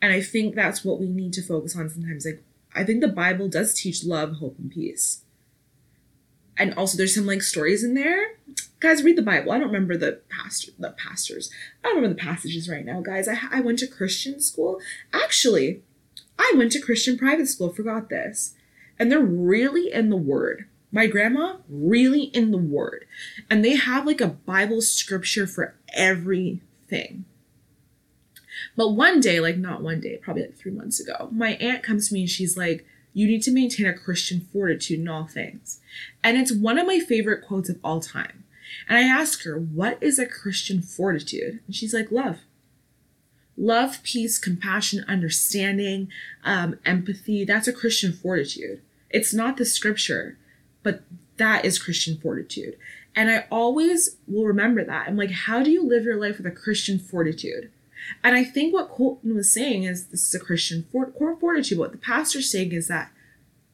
And 0.00 0.12
I 0.12 0.20
think 0.20 0.54
that's 0.54 0.84
what 0.84 1.00
we 1.00 1.08
need 1.08 1.32
to 1.34 1.42
focus 1.42 1.76
on 1.76 1.88
sometimes. 1.88 2.24
Like, 2.24 2.42
I 2.74 2.84
think 2.84 3.00
the 3.00 3.08
Bible 3.08 3.48
does 3.48 3.74
teach 3.74 4.04
love, 4.04 4.36
hope, 4.36 4.58
and 4.58 4.70
peace. 4.70 5.22
And 6.56 6.74
also, 6.74 6.96
there's 6.96 7.14
some 7.14 7.26
like 7.26 7.42
stories 7.42 7.82
in 7.82 7.94
there. 7.94 8.36
Guys, 8.80 9.02
read 9.02 9.16
the 9.16 9.22
Bible. 9.22 9.52
I 9.52 9.58
don't 9.58 9.68
remember 9.68 9.96
the 9.96 10.20
pastor, 10.28 10.72
the 10.78 10.90
pastors. 10.90 11.50
I 11.82 11.88
don't 11.88 11.96
remember 11.96 12.14
the 12.14 12.28
passages 12.28 12.68
right 12.68 12.84
now, 12.84 13.00
guys. 13.00 13.28
I, 13.28 13.38
I 13.50 13.60
went 13.60 13.78
to 13.80 13.86
Christian 13.86 14.40
school. 14.40 14.80
Actually, 15.12 15.82
I 16.38 16.52
went 16.56 16.72
to 16.72 16.80
Christian 16.80 17.18
private 17.18 17.48
school. 17.48 17.72
Forgot 17.72 18.08
this, 18.08 18.54
and 18.98 19.10
they're 19.10 19.20
really 19.20 19.92
in 19.92 20.10
the 20.10 20.16
Word. 20.16 20.66
My 20.90 21.06
grandma 21.06 21.56
really 21.68 22.24
in 22.24 22.50
the 22.50 22.58
Word, 22.58 23.04
and 23.50 23.64
they 23.64 23.76
have 23.76 24.06
like 24.06 24.20
a 24.20 24.28
Bible 24.28 24.80
scripture 24.80 25.46
for 25.46 25.74
everything. 25.94 27.24
But 28.76 28.90
one 28.90 29.20
day, 29.20 29.40
like 29.40 29.56
not 29.56 29.82
one 29.82 30.00
day, 30.00 30.18
probably 30.18 30.42
like 30.42 30.56
three 30.56 30.72
months 30.72 31.00
ago, 31.00 31.28
my 31.32 31.54
aunt 31.54 31.82
comes 31.82 32.08
to 32.08 32.14
me 32.14 32.20
and 32.20 32.30
she's 32.30 32.56
like, 32.56 32.86
You 33.12 33.26
need 33.26 33.42
to 33.42 33.50
maintain 33.50 33.86
a 33.86 33.92
Christian 33.92 34.40
fortitude 34.52 35.00
in 35.00 35.08
all 35.08 35.26
things. 35.26 35.80
And 36.22 36.36
it's 36.36 36.52
one 36.52 36.78
of 36.78 36.86
my 36.86 37.00
favorite 37.00 37.44
quotes 37.44 37.68
of 37.68 37.78
all 37.82 38.00
time. 38.00 38.44
And 38.88 38.98
I 38.98 39.02
ask 39.02 39.44
her, 39.44 39.58
What 39.58 40.02
is 40.02 40.18
a 40.18 40.26
Christian 40.26 40.82
fortitude? 40.82 41.60
And 41.66 41.74
she's 41.74 41.94
like, 41.94 42.10
Love. 42.10 42.40
Love, 43.56 44.00
peace, 44.04 44.38
compassion, 44.38 45.04
understanding, 45.08 46.08
um, 46.44 46.78
empathy. 46.86 47.44
That's 47.44 47.66
a 47.66 47.72
Christian 47.72 48.12
fortitude. 48.12 48.80
It's 49.10 49.32
not 49.32 49.56
the 49.56 49.64
scripture, 49.64 50.36
but 50.82 51.02
that 51.36 51.64
is 51.64 51.78
Christian 51.78 52.18
fortitude. 52.18 52.76
And 53.14 53.30
I 53.30 53.46
always 53.50 54.16
will 54.26 54.44
remember 54.44 54.84
that. 54.84 55.08
I'm 55.08 55.16
like, 55.16 55.30
how 55.30 55.62
do 55.62 55.70
you 55.70 55.82
live 55.82 56.04
your 56.04 56.20
life 56.20 56.36
with 56.36 56.46
a 56.46 56.52
Christian 56.52 56.98
fortitude? 56.98 57.70
And 58.22 58.36
I 58.36 58.44
think 58.44 58.72
what 58.72 58.90
Colton 58.90 59.34
was 59.34 59.52
saying 59.52 59.84
is 59.84 60.06
this 60.06 60.28
is 60.28 60.34
a 60.34 60.44
Christian 60.44 60.86
fortitude. 60.92 61.78
What 61.78 61.92
the 61.92 61.98
pastor's 61.98 62.50
saying 62.50 62.72
is 62.72 62.88
that 62.88 63.10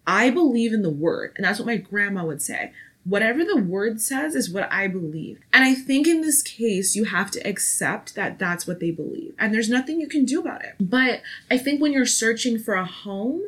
I 0.06 0.30
believe 0.30 0.72
in 0.72 0.82
the 0.82 0.90
word. 0.90 1.32
And 1.36 1.44
that's 1.44 1.58
what 1.58 1.66
my 1.66 1.76
grandma 1.76 2.24
would 2.24 2.42
say. 2.42 2.72
Whatever 3.04 3.44
the 3.44 3.58
word 3.58 4.00
says 4.00 4.34
is 4.34 4.50
what 4.50 4.70
I 4.72 4.88
believe. 4.88 5.40
And 5.52 5.62
I 5.62 5.74
think 5.74 6.06
in 6.06 6.22
this 6.22 6.42
case, 6.42 6.96
you 6.96 7.04
have 7.04 7.30
to 7.32 7.46
accept 7.46 8.14
that 8.14 8.38
that's 8.38 8.66
what 8.66 8.80
they 8.80 8.90
believe. 8.90 9.34
And 9.38 9.52
there's 9.52 9.68
nothing 9.68 10.00
you 10.00 10.08
can 10.08 10.24
do 10.24 10.40
about 10.40 10.64
it. 10.64 10.74
But 10.80 11.20
I 11.50 11.58
think 11.58 11.82
when 11.82 11.92
you're 11.92 12.06
searching 12.06 12.58
for 12.58 12.74
a 12.74 12.86
home, 12.86 13.42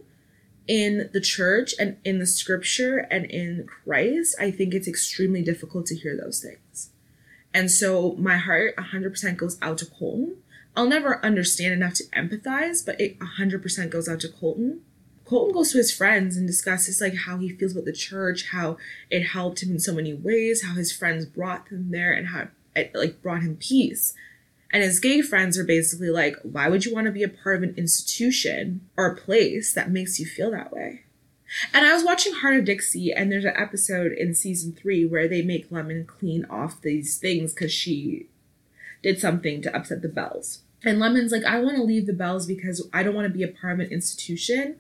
in 0.67 1.11
the 1.13 1.21
church 1.21 1.75
and 1.79 1.97
in 2.05 2.19
the 2.19 2.27
scripture 2.27 3.07
and 3.11 3.25
in 3.27 3.67
Christ, 3.67 4.37
I 4.41 4.51
think 4.51 4.75
it's 4.75 4.89
extremely 4.89 5.43
difficult 5.43 5.87
to 5.87 5.97
hear 5.97 6.17
those 6.17 6.41
things. 6.41 6.91
And 7.55 7.71
so 7.71 8.15
my 8.19 8.37
heart 8.37 8.77
100% 8.77 9.37
goes 9.37 9.59
out 9.63 9.79
to 9.79 9.87
Colton 9.87 10.37
I'll 10.77 10.87
never 10.87 11.25
understand 11.25 11.73
enough 11.73 11.95
to 11.95 12.05
empathize, 12.05 12.85
but 12.85 13.01
it 13.01 13.19
100% 13.19 13.91
goes 13.91 14.09
out 14.09 14.21
to 14.21 14.29
Colton. 14.29 14.83
Colton 15.25 15.55
goes 15.55 15.73
to 15.73 15.79
his 15.79 15.91
friends 15.91 16.37
and 16.37 16.47
discusses 16.47 17.01
like 17.01 17.15
how 17.15 17.39
he 17.39 17.49
feels 17.49 17.73
about 17.73 17.87
the 17.87 17.93
church, 17.93 18.51
how 18.51 18.77
it 19.11 19.23
helped 19.23 19.63
him 19.63 19.71
in 19.71 19.81
so 19.81 19.95
many 19.95 20.13
ways, 20.13 20.63
how 20.63 20.75
his 20.75 20.93
friends 20.93 21.25
brought 21.25 21.69
him 21.69 21.91
there, 21.91 22.13
and 22.13 22.29
how 22.29 22.49
it 22.77 22.95
like 22.95 23.23
brought 23.23 23.43
him 23.43 23.57
peace. 23.57 24.15
And 24.73 24.83
his 24.83 25.01
gay 25.01 25.23
friends 25.23 25.57
are 25.59 25.65
basically 25.65 26.11
like, 26.11 26.37
why 26.43 26.69
would 26.69 26.85
you 26.85 26.95
want 26.95 27.07
to 27.07 27.13
be 27.13 27.23
a 27.23 27.29
part 27.29 27.57
of 27.57 27.63
an 27.63 27.75
institution 27.77 28.89
or 28.97 29.07
a 29.07 29.17
place 29.17 29.73
that 29.73 29.91
makes 29.91 30.19
you 30.19 30.27
feel 30.27 30.51
that 30.51 30.73
way? 30.73 31.03
And 31.73 31.87
I 31.87 31.95
was 31.95 32.05
watching 32.05 32.35
Hart 32.35 32.57
of 32.57 32.65
Dixie, 32.65 33.13
and 33.13 33.31
there's 33.31 33.45
an 33.45 33.55
episode 33.57 34.13
in 34.13 34.35
season 34.35 34.73
three 34.73 35.07
where 35.07 35.29
they 35.29 35.43
make 35.43 35.71
Lemon 35.71 36.05
clean 36.05 36.45
off 36.51 36.81
these 36.81 37.19
things 37.19 37.55
because 37.55 37.73
she 37.73 38.29
did 39.03 39.21
something 39.21 39.63
to 39.63 39.75
upset 39.75 40.03
the 40.03 40.09
Belles. 40.09 40.63
And 40.85 40.99
Lemon's 40.99 41.33
like, 41.33 41.45
I 41.45 41.61
want 41.61 41.77
to 41.77 41.83
leave 41.83 42.07
the 42.07 42.13
Belles 42.13 42.47
because 42.47 42.89
I 42.93 43.03
don't 43.03 43.15
want 43.15 43.27
to 43.27 43.33
be 43.33 43.45
a 43.45 43.49
part 43.49 43.75
of 43.75 43.81
an 43.81 43.93
institution 43.93 44.77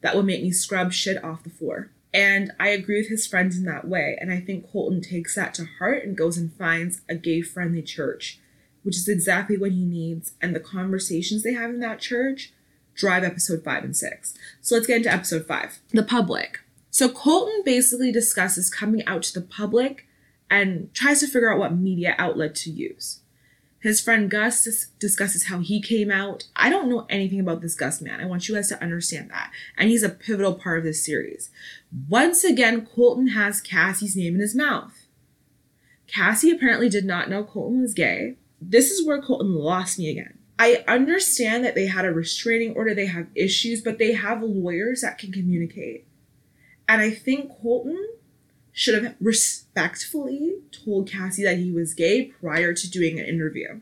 that 0.00 0.14
would 0.14 0.26
make 0.26 0.42
me 0.42 0.52
scrub 0.52 0.92
shit 0.92 1.22
off 1.22 1.42
the 1.42 1.50
floor. 1.50 1.90
And 2.12 2.52
I 2.60 2.68
agree 2.68 3.00
with 3.00 3.08
his 3.08 3.26
friends 3.26 3.58
in 3.58 3.64
that 3.64 3.88
way. 3.88 4.16
And 4.20 4.32
I 4.32 4.38
think 4.38 4.70
Colton 4.70 5.00
takes 5.00 5.34
that 5.34 5.54
to 5.54 5.66
heart 5.78 6.04
and 6.04 6.16
goes 6.16 6.38
and 6.38 6.52
finds 6.52 7.00
a 7.08 7.16
gay 7.16 7.42
friendly 7.42 7.82
church, 7.82 8.38
which 8.84 8.96
is 8.96 9.08
exactly 9.08 9.58
what 9.58 9.72
he 9.72 9.84
needs. 9.84 10.32
And 10.40 10.54
the 10.54 10.60
conversations 10.60 11.42
they 11.42 11.54
have 11.54 11.70
in 11.70 11.80
that 11.80 11.98
church 11.98 12.52
drive 12.94 13.24
episode 13.24 13.64
five 13.64 13.82
and 13.82 13.96
six. 13.96 14.34
So 14.60 14.76
let's 14.76 14.86
get 14.86 14.98
into 14.98 15.12
episode 15.12 15.46
five 15.46 15.80
the 15.90 16.04
public. 16.04 16.60
So 16.90 17.08
Colton 17.08 17.62
basically 17.64 18.12
discusses 18.12 18.70
coming 18.70 19.04
out 19.04 19.24
to 19.24 19.34
the 19.34 19.44
public 19.44 20.06
and 20.48 20.94
tries 20.94 21.20
to 21.20 21.26
figure 21.26 21.52
out 21.52 21.58
what 21.58 21.76
media 21.76 22.14
outlet 22.18 22.54
to 22.56 22.70
use. 22.70 23.20
His 23.80 24.00
friend 24.00 24.30
Gus 24.30 24.64
dis- 24.64 24.86
discusses 24.98 25.48
how 25.48 25.58
he 25.58 25.82
came 25.82 26.10
out. 26.10 26.44
I 26.56 26.70
don't 26.70 26.88
know 26.88 27.04
anything 27.10 27.40
about 27.40 27.60
this 27.60 27.74
Gus 27.74 28.00
man. 28.00 28.20
I 28.20 28.24
want 28.24 28.48
you 28.48 28.54
guys 28.54 28.68
to 28.68 28.82
understand 28.82 29.30
that. 29.30 29.50
And 29.76 29.90
he's 29.90 30.02
a 30.02 30.08
pivotal 30.08 30.54
part 30.54 30.78
of 30.78 30.84
this 30.84 31.04
series. 31.04 31.50
Once 32.08 32.44
again, 32.44 32.86
Colton 32.86 33.28
has 33.28 33.60
Cassie's 33.60 34.16
name 34.16 34.36
in 34.36 34.40
his 34.40 34.54
mouth. 34.54 35.06
Cassie 36.06 36.50
apparently 36.50 36.88
did 36.88 37.04
not 37.04 37.28
know 37.28 37.44
Colton 37.44 37.82
was 37.82 37.92
gay. 37.92 38.36
This 38.70 38.90
is 38.90 39.06
where 39.06 39.20
Colton 39.20 39.54
lost 39.54 39.98
me 39.98 40.10
again. 40.10 40.38
I 40.58 40.84
understand 40.86 41.64
that 41.64 41.74
they 41.74 41.86
had 41.86 42.04
a 42.04 42.12
restraining 42.12 42.74
order, 42.74 42.94
they 42.94 43.06
have 43.06 43.26
issues, 43.34 43.82
but 43.82 43.98
they 43.98 44.12
have 44.12 44.42
lawyers 44.42 45.00
that 45.00 45.18
can 45.18 45.32
communicate. 45.32 46.06
And 46.88 47.02
I 47.02 47.10
think 47.10 47.50
Colton 47.60 48.08
should 48.72 49.02
have 49.02 49.14
respectfully 49.20 50.56
told 50.70 51.08
Cassie 51.08 51.44
that 51.44 51.58
he 51.58 51.72
was 51.72 51.94
gay 51.94 52.26
prior 52.26 52.72
to 52.72 52.90
doing 52.90 53.18
an 53.18 53.26
interview. 53.26 53.80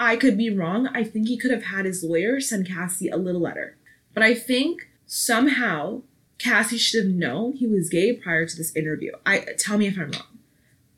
I 0.00 0.16
could 0.16 0.36
be 0.36 0.50
wrong. 0.50 0.88
I 0.88 1.04
think 1.04 1.28
he 1.28 1.38
could 1.38 1.50
have 1.50 1.64
had 1.64 1.84
his 1.84 2.04
lawyer 2.04 2.40
send 2.40 2.68
Cassie 2.68 3.08
a 3.08 3.16
little 3.16 3.40
letter. 3.40 3.76
But 4.14 4.22
I 4.22 4.34
think 4.34 4.88
somehow 5.06 6.02
Cassie 6.38 6.78
should 6.78 7.04
have 7.04 7.14
known 7.14 7.54
he 7.54 7.66
was 7.66 7.88
gay 7.88 8.12
prior 8.12 8.46
to 8.46 8.56
this 8.56 8.74
interview. 8.76 9.12
I 9.26 9.44
tell 9.58 9.78
me 9.78 9.88
if 9.88 9.98
I'm 9.98 10.12
wrong. 10.12 10.38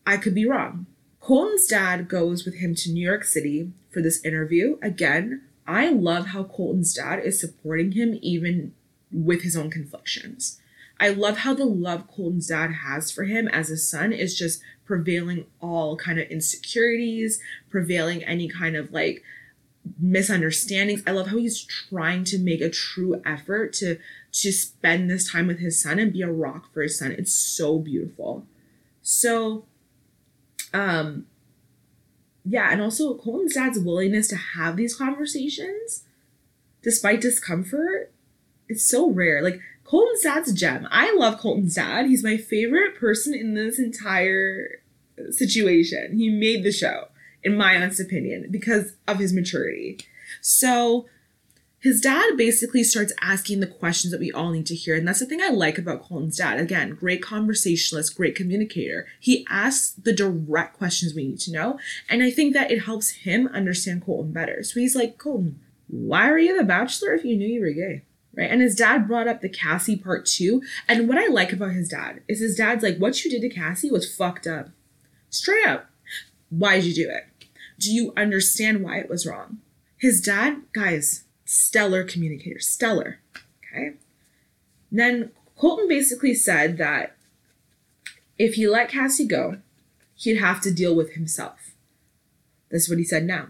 I 0.06 0.16
could 0.16 0.34
be 0.34 0.46
wrong. 0.46 0.86
Colton's 1.20 1.66
dad 1.66 2.08
goes 2.08 2.44
with 2.44 2.56
him 2.56 2.74
to 2.76 2.90
New 2.90 3.06
York 3.06 3.24
City 3.24 3.70
for 3.90 4.00
this 4.00 4.24
interview. 4.24 4.78
Again, 4.82 5.42
I 5.66 5.90
love 5.90 6.28
how 6.28 6.44
Colton's 6.44 6.94
dad 6.94 7.20
is 7.20 7.40
supporting 7.40 7.92
him 7.92 8.18
even 8.22 8.74
with 9.12 9.42
his 9.42 9.56
own 9.56 9.70
conflictions. 9.70 10.60
I 10.98 11.10
love 11.10 11.38
how 11.38 11.54
the 11.54 11.64
love 11.64 12.08
Colton's 12.08 12.48
dad 12.48 12.72
has 12.84 13.10
for 13.10 13.24
him 13.24 13.48
as 13.48 13.70
a 13.70 13.76
son 13.76 14.12
is 14.12 14.36
just 14.36 14.60
prevailing 14.84 15.46
all 15.60 15.96
kind 15.96 16.18
of 16.18 16.28
insecurities, 16.28 17.40
prevailing 17.70 18.24
any 18.24 18.48
kind 18.48 18.76
of 18.76 18.92
like 18.92 19.22
misunderstandings. 19.98 21.02
I 21.06 21.12
love 21.12 21.28
how 21.28 21.38
he's 21.38 21.62
trying 21.62 22.24
to 22.24 22.38
make 22.38 22.60
a 22.60 22.70
true 22.70 23.22
effort 23.24 23.72
to 23.74 23.98
to 24.32 24.52
spend 24.52 25.10
this 25.10 25.30
time 25.30 25.46
with 25.46 25.58
his 25.58 25.80
son 25.82 25.98
and 25.98 26.12
be 26.12 26.22
a 26.22 26.30
rock 26.30 26.72
for 26.72 26.82
his 26.82 26.98
son. 26.98 27.12
It's 27.12 27.32
so 27.32 27.78
beautiful. 27.78 28.46
So 29.02 29.64
um 30.72 31.26
yeah, 32.44 32.72
and 32.72 32.80
also 32.80 33.14
Colton's 33.14 33.54
dad's 33.54 33.78
willingness 33.78 34.28
to 34.28 34.36
have 34.36 34.76
these 34.76 34.96
conversations 34.96 36.04
despite 36.82 37.20
discomfort 37.20 38.12
it's 38.70 38.84
so 38.84 39.10
rare. 39.10 39.42
Like 39.42 39.60
Colton's 39.84 40.22
dad's 40.22 40.52
gem. 40.52 40.88
I 40.90 41.12
love 41.14 41.38
Colton's 41.38 41.74
dad. 41.74 42.06
He's 42.06 42.24
my 42.24 42.36
favorite 42.36 42.94
person 42.94 43.34
in 43.34 43.54
this 43.54 43.78
entire 43.78 44.80
situation. 45.30 46.16
He 46.16 46.30
made 46.30 46.62
the 46.62 46.72
show, 46.72 47.08
in 47.42 47.56
my 47.56 47.74
honest 47.74 48.00
opinion, 48.00 48.46
because 48.50 48.94
of 49.08 49.18
his 49.18 49.32
maturity. 49.32 49.98
So 50.40 51.06
his 51.80 52.00
dad 52.00 52.36
basically 52.36 52.84
starts 52.84 53.12
asking 53.22 53.60
the 53.60 53.66
questions 53.66 54.12
that 54.12 54.20
we 54.20 54.30
all 54.30 54.50
need 54.50 54.66
to 54.66 54.74
hear. 54.74 54.94
And 54.94 55.08
that's 55.08 55.20
the 55.20 55.26
thing 55.26 55.40
I 55.40 55.48
like 55.48 55.78
about 55.78 56.02
Colton's 56.02 56.36
dad. 56.36 56.60
Again, 56.60 56.94
great 56.94 57.22
conversationalist, 57.22 58.16
great 58.16 58.34
communicator. 58.34 59.06
He 59.18 59.46
asks 59.48 59.92
the 59.92 60.12
direct 60.12 60.76
questions 60.76 61.14
we 61.14 61.26
need 61.26 61.40
to 61.40 61.52
know. 61.52 61.78
And 62.08 62.22
I 62.22 62.30
think 62.30 62.52
that 62.52 62.70
it 62.70 62.84
helps 62.84 63.10
him 63.10 63.48
understand 63.48 64.04
Colton 64.04 64.32
better. 64.32 64.62
So 64.62 64.78
he's 64.78 64.94
like, 64.94 65.16
Colton, 65.16 65.58
why 65.88 66.28
are 66.28 66.38
you 66.38 66.56
the 66.56 66.64
bachelor 66.64 67.14
if 67.14 67.24
you 67.24 67.36
knew 67.36 67.48
you 67.48 67.60
were 67.60 67.70
gay? 67.70 68.02
right? 68.34 68.50
And 68.50 68.60
his 68.60 68.74
dad 68.74 69.08
brought 69.08 69.28
up 69.28 69.40
the 69.40 69.48
Cassie 69.48 69.96
part 69.96 70.26
too. 70.26 70.62
And 70.88 71.08
what 71.08 71.18
I 71.18 71.26
like 71.26 71.52
about 71.52 71.72
his 71.72 71.88
dad 71.88 72.22
is 72.28 72.40
his 72.40 72.56
dad's 72.56 72.82
like, 72.82 72.98
what 72.98 73.24
you 73.24 73.30
did 73.30 73.42
to 73.42 73.48
Cassie 73.48 73.90
was 73.90 74.14
fucked 74.14 74.46
up. 74.46 74.68
Straight 75.28 75.66
up. 75.66 75.90
Why'd 76.50 76.84
you 76.84 76.94
do 76.94 77.08
it? 77.08 77.26
Do 77.78 77.92
you 77.92 78.12
understand 78.16 78.82
why 78.82 78.98
it 78.98 79.08
was 79.08 79.26
wrong? 79.26 79.58
His 79.96 80.20
dad, 80.20 80.62
guys, 80.72 81.24
stellar 81.52 82.04
communicator, 82.04 82.60
stellar. 82.60 83.18
Okay. 83.64 83.94
then 84.92 85.32
Colton 85.58 85.88
basically 85.88 86.32
said 86.32 86.78
that 86.78 87.16
if 88.38 88.54
he 88.54 88.68
let 88.68 88.88
Cassie 88.88 89.26
go, 89.26 89.58
he'd 90.14 90.36
have 90.36 90.60
to 90.60 90.72
deal 90.72 90.94
with 90.94 91.14
himself. 91.14 91.72
That's 92.70 92.88
what 92.88 92.98
he 92.98 93.04
said 93.04 93.24
now. 93.24 93.48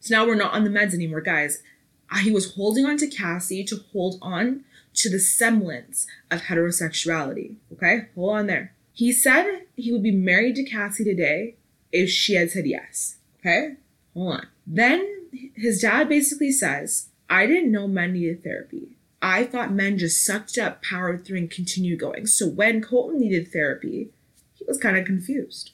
So 0.00 0.16
now 0.16 0.26
we're 0.26 0.34
not 0.34 0.54
on 0.54 0.64
the 0.64 0.70
meds 0.70 0.94
anymore, 0.94 1.20
guys. 1.20 1.62
Uh, 2.10 2.18
he 2.18 2.30
was 2.30 2.54
holding 2.54 2.86
on 2.86 2.96
to 2.96 3.06
Cassie 3.06 3.64
to 3.64 3.76
hold 3.92 4.18
on 4.22 4.64
to 4.94 5.10
the 5.10 5.20
semblance 5.20 6.06
of 6.30 6.42
heterosexuality. 6.42 7.56
Okay, 7.74 8.06
hold 8.14 8.38
on 8.38 8.46
there. 8.46 8.72
He 8.94 9.12
said 9.12 9.66
he 9.76 9.92
would 9.92 10.02
be 10.02 10.10
married 10.10 10.56
to 10.56 10.64
Cassie 10.64 11.04
today 11.04 11.56
if 11.92 12.08
she 12.08 12.34
had 12.34 12.50
said 12.50 12.66
yes. 12.66 13.18
Okay, 13.40 13.74
hold 14.14 14.36
on. 14.36 14.46
Then 14.66 15.28
his 15.54 15.82
dad 15.82 16.08
basically 16.08 16.50
says, 16.50 17.08
I 17.28 17.46
didn't 17.46 17.72
know 17.72 17.88
men 17.88 18.12
needed 18.12 18.42
therapy. 18.42 18.96
I 19.20 19.44
thought 19.44 19.72
men 19.72 19.98
just 19.98 20.24
sucked 20.24 20.58
up, 20.58 20.82
powered 20.82 21.24
through, 21.24 21.38
and 21.38 21.50
continued 21.50 22.00
going. 22.00 22.26
So 22.26 22.46
when 22.48 22.82
Colton 22.82 23.20
needed 23.20 23.52
therapy, 23.52 24.10
he 24.54 24.64
was 24.66 24.78
kind 24.78 24.96
of 24.96 25.04
confused. 25.04 25.70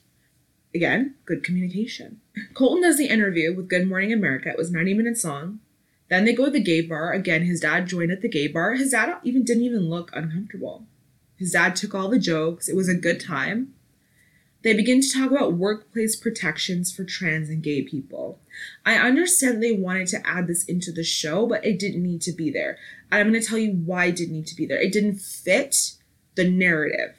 Again, 0.75 1.15
good 1.25 1.43
communication. 1.43 2.21
Colton 2.55 2.83
does 2.83 2.99
the 2.99 3.07
interview 3.07 3.55
with 3.55 3.69
Good 3.69 3.89
Morning 3.89 4.13
America. 4.13 4.51
It 4.51 4.59
was 4.59 4.71
90 4.71 4.95
minutes 4.95 5.25
long. 5.25 5.61
Then 6.09 6.25
they 6.25 6.35
go 6.35 6.47
to 6.47 6.51
the 6.51 6.61
gay 6.61 6.83
bar. 6.83 7.13
Again, 7.13 7.43
his 7.43 7.61
dad 7.61 7.87
joined 7.87 8.13
at 8.13 8.21
the 8.21 8.29
gay 8.29 8.49
bar. 8.49 8.75
His 8.75 8.91
dad 8.91 9.17
even 9.25 9.45
didn't 9.45 9.65
even 9.65 9.89
look 9.89 10.11
uncomfortable. 10.13 10.85
His 11.37 11.53
dad 11.53 11.77
took 11.77 11.95
all 11.95 12.09
the 12.09 12.19
jokes. 12.19 12.69
It 12.69 12.77
was 12.77 12.89
a 12.89 12.95
good 12.95 13.21
time. 13.21 13.75
They 14.62 14.75
begin 14.75 15.01
to 15.01 15.12
talk 15.12 15.31
about 15.31 15.55
workplace 15.55 16.16
protections 16.16 16.92
for 16.92 17.05
trans 17.05 17.49
and 17.49 17.62
gay 17.62 17.83
people. 17.83 18.40
I 18.85 18.97
understand 18.97 19.62
they 19.62 19.73
wanted 19.73 20.09
to 20.09 20.27
add 20.27 20.47
this 20.47 20.64
into 20.64 20.90
the 20.90 21.05
show, 21.05 21.47
but 21.47 21.64
it 21.64 21.79
didn't 21.79 22.03
need 22.03 22.23
to 22.23 22.33
be 22.33 22.51
there. 22.51 22.77
And 23.11 23.21
I'm 23.21 23.31
going 23.31 23.40
to 23.40 23.47
tell 23.47 23.59
you 23.59 23.73
why 23.73 24.07
it 24.07 24.16
didn't 24.16 24.35
need 24.35 24.49
to 24.49 24.57
be 24.57 24.66
there. 24.66 24.81
It 24.81 24.92
didn't 24.92 25.21
fit 25.21 25.92
the 26.35 26.49
narrative. 26.49 27.14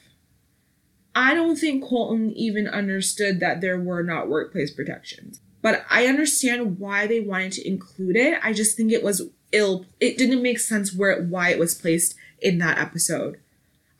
I 1.14 1.34
don't 1.34 1.56
think 1.56 1.82
Colton 1.82 2.32
even 2.32 2.68
understood 2.68 3.40
that 3.40 3.60
there 3.60 3.80
were 3.80 4.02
not 4.02 4.28
workplace 4.28 4.70
protections 4.70 5.40
but 5.62 5.84
I 5.90 6.06
understand 6.06 6.78
why 6.78 7.06
they 7.06 7.20
wanted 7.20 7.52
to 7.52 7.68
include 7.68 8.16
it. 8.16 8.38
I 8.42 8.52
just 8.52 8.76
think 8.76 8.92
it 8.92 9.02
was 9.02 9.22
ill. 9.52 9.86
It 9.98 10.16
didn't 10.16 10.42
make 10.42 10.58
sense 10.58 10.94
where 10.94 11.22
why 11.22 11.50
it 11.50 11.58
was 11.58 11.74
placed 11.74 12.14
in 12.40 12.58
that 12.58 12.78
episode. 12.78 13.38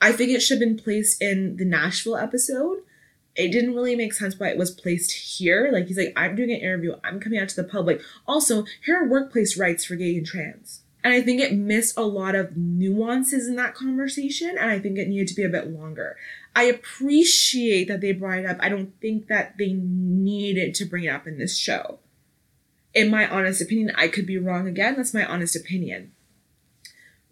I 0.01 0.13
think 0.13 0.31
it 0.31 0.41
should 0.41 0.61
have 0.61 0.69
been 0.69 0.83
placed 0.83 1.21
in 1.21 1.57
the 1.57 1.65
Nashville 1.65 2.17
episode. 2.17 2.79
It 3.37 3.53
didn't 3.53 3.75
really 3.75 3.97
make 3.97 4.13
sense 4.13 4.39
why 4.39 4.49
it 4.49 4.59
was 4.59 4.71
placed 4.71 5.13
here. 5.13 5.71
Like 5.73 5.87
he's 5.87 5.97
like, 5.97 6.13
I'm 6.17 6.35
doing 6.35 6.51
an 6.51 6.61
interview. 6.61 6.97
I'm 7.05 7.21
coming 7.21 7.39
out 7.39 7.49
to 7.51 7.57
the 7.57 7.65
public. 7.65 8.03
Also, 8.27 8.65
here 8.85 9.03
are 9.03 9.09
workplace 9.09 9.57
rights 9.57 9.85
for 9.85 9.97
gay 9.97 10.17
and 10.17 10.27
trans. 10.27 10.83
And 11.03 11.15
I 11.15 11.23
think 11.23 11.41
it 11.41 11.55
missed 11.55 11.97
a 11.97 12.03
lot 12.03 12.35
of 12.35 12.57
nuances 12.57 13.49
in 13.49 13.57
that 13.57 13.75
conversation, 13.75 14.51
and 14.51 14.71
I 14.71 14.79
think 14.79 14.99
it 14.99 15.09
needed 15.09 15.29
to 15.29 15.35
be 15.35 15.45
a 15.45 15.49
bit 15.49 15.71
longer. 15.71 16.17
I 16.55 16.65
appreciate 16.65 17.89
that 17.89 18.03
they 18.03 18.13
brought 18.13 18.41
it 18.41 18.47
up. 18.47 18.59
I 18.61 18.69
don't 18.69 18.93
think 19.01 19.29
that 19.29 19.57
they 19.57 19.73
needed 19.73 20.75
to 20.75 20.85
bring 20.85 21.05
it 21.05 21.09
up 21.09 21.27
in 21.27 21.39
this 21.39 21.57
show. 21.57 22.01
In 22.93 23.11
my 23.11 23.27
honest 23.27 23.63
opinion, 23.63 23.93
I 23.97 24.09
could 24.09 24.27
be 24.27 24.37
wrong 24.37 24.67
again. 24.67 24.97
That's 24.97 25.15
my 25.15 25.25
honest 25.25 25.57
opinion. 25.57 26.13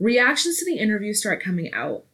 Reactions 0.01 0.59
to 0.59 0.65
the 0.65 0.79
interview 0.79 1.13
start 1.13 1.43
coming 1.43 1.71
out. 1.75 2.05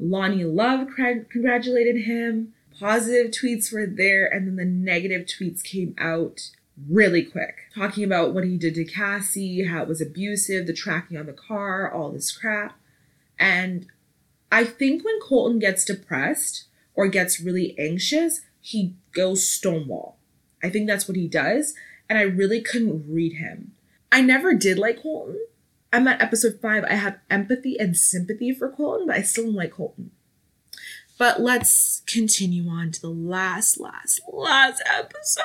Loni 0.00 0.42
Love 0.44 0.88
congratulated 1.30 2.04
him. 2.04 2.54
Positive 2.78 3.30
tweets 3.30 3.72
were 3.72 3.86
there, 3.86 4.26
and 4.26 4.46
then 4.46 4.56
the 4.56 4.64
negative 4.64 5.26
tweets 5.26 5.62
came 5.62 5.94
out 5.98 6.50
really 6.88 7.22
quick, 7.22 7.70
talking 7.74 8.04
about 8.04 8.34
what 8.34 8.44
he 8.44 8.58
did 8.58 8.74
to 8.74 8.84
Cassie, 8.84 9.64
how 9.64 9.82
it 9.82 9.88
was 9.88 10.00
abusive, 10.00 10.66
the 10.66 10.72
tracking 10.72 11.16
on 11.16 11.26
the 11.26 11.32
car, 11.32 11.90
all 11.90 12.10
this 12.10 12.36
crap. 12.36 12.78
And 13.38 13.86
I 14.52 14.64
think 14.64 15.04
when 15.04 15.20
Colton 15.20 15.58
gets 15.58 15.84
depressed 15.84 16.64
or 16.94 17.08
gets 17.08 17.40
really 17.40 17.74
anxious, 17.78 18.42
he 18.60 18.94
goes 19.12 19.48
stonewall. 19.48 20.18
I 20.62 20.70
think 20.70 20.86
that's 20.86 21.08
what 21.08 21.16
he 21.16 21.28
does. 21.28 21.74
And 22.08 22.18
I 22.18 22.22
really 22.22 22.60
couldn't 22.60 23.06
read 23.08 23.34
him. 23.34 23.72
I 24.12 24.20
never 24.20 24.54
did 24.54 24.78
like 24.78 25.02
Colton. 25.02 25.40
I'm 25.92 26.06
at 26.08 26.20
episode 26.20 26.60
five. 26.60 26.84
I 26.84 26.94
have 26.94 27.18
empathy 27.30 27.76
and 27.78 27.96
sympathy 27.96 28.52
for 28.52 28.70
Colton, 28.70 29.06
but 29.06 29.16
I 29.16 29.22
still 29.22 29.44
don't 29.44 29.54
like 29.54 29.72
Colton. 29.72 30.10
But 31.18 31.40
let's 31.40 32.02
continue 32.06 32.68
on 32.68 32.90
to 32.92 33.00
the 33.00 33.10
last, 33.10 33.80
last, 33.80 34.20
last 34.30 34.82
episode. 34.86 35.42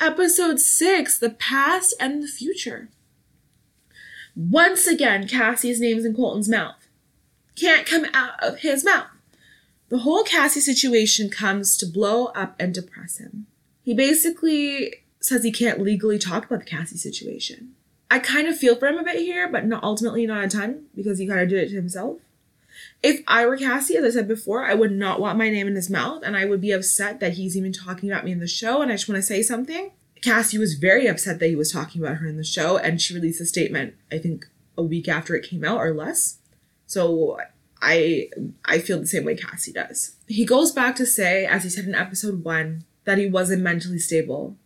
Episode 0.00 0.60
six 0.60 1.18
The 1.18 1.30
Past 1.30 1.94
and 1.98 2.22
the 2.22 2.28
Future. 2.28 2.88
Once 4.34 4.86
again, 4.86 5.28
Cassie's 5.28 5.80
name's 5.80 6.04
in 6.04 6.14
Colton's 6.14 6.48
mouth. 6.48 6.88
can't 7.54 7.86
come 7.86 8.06
out 8.14 8.42
of 8.42 8.60
his 8.60 8.84
mouth. 8.84 9.08
The 9.88 9.98
whole 9.98 10.22
Cassie 10.22 10.60
situation 10.60 11.28
comes 11.28 11.76
to 11.76 11.86
blow 11.86 12.26
up 12.26 12.56
and 12.58 12.72
depress 12.72 13.18
him. 13.18 13.46
He 13.82 13.92
basically 13.92 14.94
says 15.20 15.44
he 15.44 15.52
can't 15.52 15.82
legally 15.82 16.18
talk 16.18 16.46
about 16.46 16.60
the 16.60 16.64
Cassie 16.64 16.96
situation. 16.96 17.74
I 18.10 18.18
kind 18.18 18.48
of 18.48 18.56
feel 18.56 18.76
for 18.76 18.88
him 18.88 18.98
a 18.98 19.04
bit 19.04 19.16
here, 19.16 19.48
but 19.48 19.66
not 19.66 19.84
ultimately 19.84 20.26
not 20.26 20.44
a 20.44 20.48
ton 20.48 20.84
because 20.94 21.18
he 21.18 21.26
kind 21.26 21.40
of 21.40 21.48
did 21.48 21.64
it 21.64 21.68
to 21.70 21.74
himself. 21.74 22.18
If 23.02 23.22
I 23.26 23.46
were 23.46 23.56
Cassie, 23.56 23.96
as 23.96 24.04
I 24.04 24.10
said 24.10 24.28
before, 24.28 24.64
I 24.64 24.74
would 24.74 24.92
not 24.92 25.20
want 25.20 25.38
my 25.38 25.50
name 25.50 25.66
in 25.66 25.74
his 25.74 25.90
mouth 25.90 26.22
and 26.24 26.36
I 26.36 26.44
would 26.44 26.60
be 26.60 26.72
upset 26.72 27.20
that 27.20 27.34
he's 27.34 27.56
even 27.56 27.72
talking 27.72 28.10
about 28.10 28.24
me 28.24 28.32
in 28.32 28.40
the 28.40 28.46
show 28.46 28.82
and 28.82 28.90
I 28.90 28.94
just 28.94 29.08
want 29.08 29.16
to 29.16 29.22
say 29.22 29.42
something. 29.42 29.90
Cassie 30.22 30.58
was 30.58 30.74
very 30.74 31.06
upset 31.06 31.40
that 31.40 31.48
he 31.48 31.56
was 31.56 31.72
talking 31.72 32.02
about 32.02 32.18
her 32.18 32.26
in 32.26 32.36
the 32.36 32.44
show 32.44 32.76
and 32.76 33.00
she 33.00 33.14
released 33.14 33.40
a 33.40 33.46
statement, 33.46 33.94
I 34.10 34.18
think 34.18 34.46
a 34.78 34.82
week 34.82 35.08
after 35.08 35.34
it 35.34 35.48
came 35.48 35.64
out 35.64 35.78
or 35.78 35.92
less. 35.92 36.38
So 36.86 37.38
I 37.80 38.28
I 38.64 38.78
feel 38.78 39.00
the 39.00 39.06
same 39.06 39.24
way 39.24 39.34
Cassie 39.34 39.72
does. 39.72 40.14
He 40.28 40.44
goes 40.44 40.70
back 40.72 40.94
to 40.96 41.06
say, 41.06 41.44
as 41.44 41.64
he 41.64 41.70
said 41.70 41.86
in 41.86 41.94
episode 41.94 42.44
one, 42.44 42.84
that 43.04 43.18
he 43.18 43.28
wasn't 43.28 43.62
mentally 43.62 43.98
stable. 43.98 44.56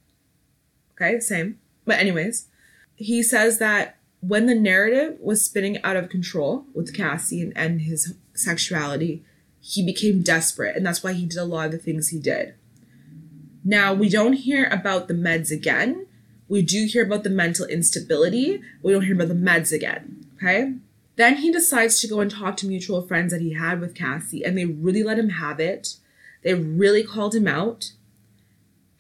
Okay, 0.94 1.20
same. 1.20 1.58
But 1.86 1.98
anyways, 1.98 2.48
he 2.94 3.22
says 3.22 3.58
that 3.58 3.96
when 4.26 4.46
the 4.46 4.54
narrative 4.54 5.18
was 5.20 5.44
spinning 5.44 5.82
out 5.82 5.96
of 5.96 6.08
control 6.08 6.66
with 6.74 6.94
Cassie 6.94 7.52
and, 7.54 7.82
his 7.82 8.14
sexuality, 8.34 9.24
he 9.60 9.84
became 9.84 10.22
desperate, 10.22 10.76
and 10.76 10.86
that's 10.86 11.02
why 11.02 11.12
he 11.12 11.26
did 11.26 11.38
a 11.38 11.44
lot 11.44 11.66
of 11.66 11.72
the 11.72 11.78
things 11.78 12.08
he 12.08 12.18
did. 12.18 12.54
Now, 13.64 13.92
we 13.94 14.08
don't 14.08 14.34
hear 14.34 14.66
about 14.66 15.08
the 15.08 15.14
meds 15.14 15.50
again. 15.50 16.06
We 16.48 16.62
do 16.62 16.86
hear 16.86 17.04
about 17.04 17.24
the 17.24 17.30
mental 17.30 17.66
instability. 17.66 18.62
We 18.82 18.92
don't 18.92 19.04
hear 19.04 19.14
about 19.14 19.28
the 19.28 19.34
meds 19.34 19.72
again. 19.72 20.26
Okay. 20.36 20.74
Then 21.16 21.36
he 21.36 21.50
decides 21.50 22.00
to 22.00 22.08
go 22.08 22.20
and 22.20 22.30
talk 22.30 22.56
to 22.58 22.66
mutual 22.66 23.06
friends 23.06 23.32
that 23.32 23.40
he 23.40 23.54
had 23.54 23.80
with 23.80 23.94
Cassie, 23.94 24.44
and 24.44 24.56
they 24.56 24.66
really 24.66 25.02
let 25.02 25.18
him 25.18 25.30
have 25.30 25.58
it. 25.58 25.96
They 26.42 26.54
really 26.54 27.02
called 27.02 27.34
him 27.34 27.48
out. 27.48 27.92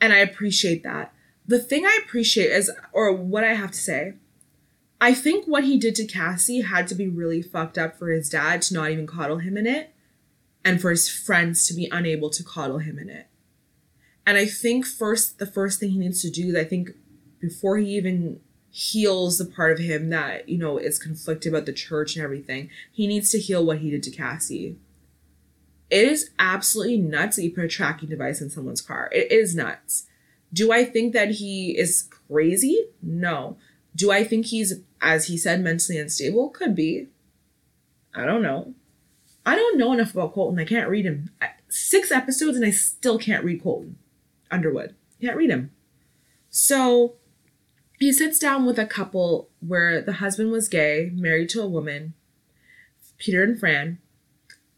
And 0.00 0.12
I 0.12 0.18
appreciate 0.18 0.82
that 0.82 1.12
the 1.46 1.58
thing 1.58 1.86
I 1.86 1.98
appreciate 2.04 2.50
is, 2.50 2.70
or 2.92 3.12
what 3.12 3.44
I 3.44 3.54
have 3.54 3.70
to 3.70 3.78
say, 3.78 4.14
I 5.00 5.12
think 5.12 5.46
what 5.46 5.64
he 5.64 5.78
did 5.78 5.94
to 5.96 6.06
Cassie 6.06 6.62
had 6.62 6.86
to 6.88 6.94
be 6.94 7.08
really 7.08 7.42
fucked 7.42 7.76
up 7.76 7.98
for 7.98 8.10
his 8.10 8.28
dad 8.28 8.62
to 8.62 8.74
not 8.74 8.90
even 8.90 9.06
coddle 9.06 9.38
him 9.38 9.56
in 9.56 9.66
it, 9.66 9.94
and 10.64 10.80
for 10.80 10.90
his 10.90 11.08
friends 11.08 11.66
to 11.68 11.74
be 11.74 11.88
unable 11.92 12.30
to 12.30 12.42
coddle 12.42 12.78
him 12.78 12.98
in 12.98 13.08
it. 13.08 13.26
And 14.26 14.36
I 14.38 14.46
think 14.46 14.86
first, 14.86 15.38
the 15.38 15.46
first 15.46 15.78
thing 15.78 15.90
he 15.90 15.98
needs 15.98 16.22
to 16.22 16.30
do, 16.30 16.58
I 16.58 16.64
think, 16.64 16.90
before 17.40 17.78
he 17.78 17.96
even 17.96 18.40
heals 18.70 19.38
the 19.38 19.44
part 19.44 19.72
of 19.72 19.78
him 19.78 20.10
that 20.10 20.48
you 20.48 20.58
know 20.58 20.76
is 20.76 20.98
conflicted 20.98 21.52
about 21.52 21.66
the 21.66 21.72
church 21.72 22.16
and 22.16 22.24
everything, 22.24 22.70
he 22.90 23.06
needs 23.06 23.30
to 23.30 23.38
heal 23.38 23.64
what 23.64 23.78
he 23.78 23.90
did 23.90 24.02
to 24.04 24.10
Cassie. 24.10 24.76
It 25.88 26.08
is 26.08 26.30
absolutely 26.38 26.98
nuts 26.98 27.36
that 27.36 27.44
you 27.44 27.52
put 27.52 27.64
a 27.64 27.68
tracking 27.68 28.08
device 28.08 28.40
in 28.40 28.50
someone's 28.50 28.80
car. 28.80 29.08
It 29.12 29.30
is 29.30 29.54
nuts 29.54 30.06
do 30.52 30.72
I 30.72 30.84
think 30.84 31.12
that 31.12 31.32
he 31.32 31.76
is 31.76 32.08
crazy? 32.28 32.86
No. 33.02 33.58
Do 33.96 34.12
I 34.12 34.22
think 34.22 34.46
he's, 34.46 34.80
as 35.00 35.26
he 35.26 35.36
said, 35.36 35.62
mentally 35.62 35.98
unstable? 35.98 36.50
Could 36.50 36.76
be. 36.76 37.08
I 38.14 38.24
don't 38.24 38.42
know. 38.42 38.74
I 39.44 39.56
don't 39.56 39.78
know 39.78 39.92
enough 39.92 40.12
about 40.12 40.34
Colton. 40.34 40.58
I 40.58 40.64
can't 40.64 40.88
read 40.88 41.06
him. 41.06 41.30
Six 41.68 42.12
episodes 42.12 42.56
and 42.56 42.64
I 42.64 42.70
still 42.70 43.18
can't 43.18 43.44
read 43.44 43.62
Colton 43.62 43.96
Underwood. 44.50 44.94
Can't 45.20 45.36
read 45.36 45.50
him. 45.50 45.72
So 46.50 47.14
he 47.98 48.12
sits 48.12 48.38
down 48.38 48.66
with 48.66 48.78
a 48.78 48.86
couple 48.86 49.48
where 49.60 50.02
the 50.02 50.14
husband 50.14 50.52
was 50.52 50.68
gay, 50.68 51.10
married 51.14 51.48
to 51.50 51.62
a 51.62 51.66
woman, 51.66 52.14
Peter 53.18 53.42
and 53.42 53.58
Fran, 53.58 53.98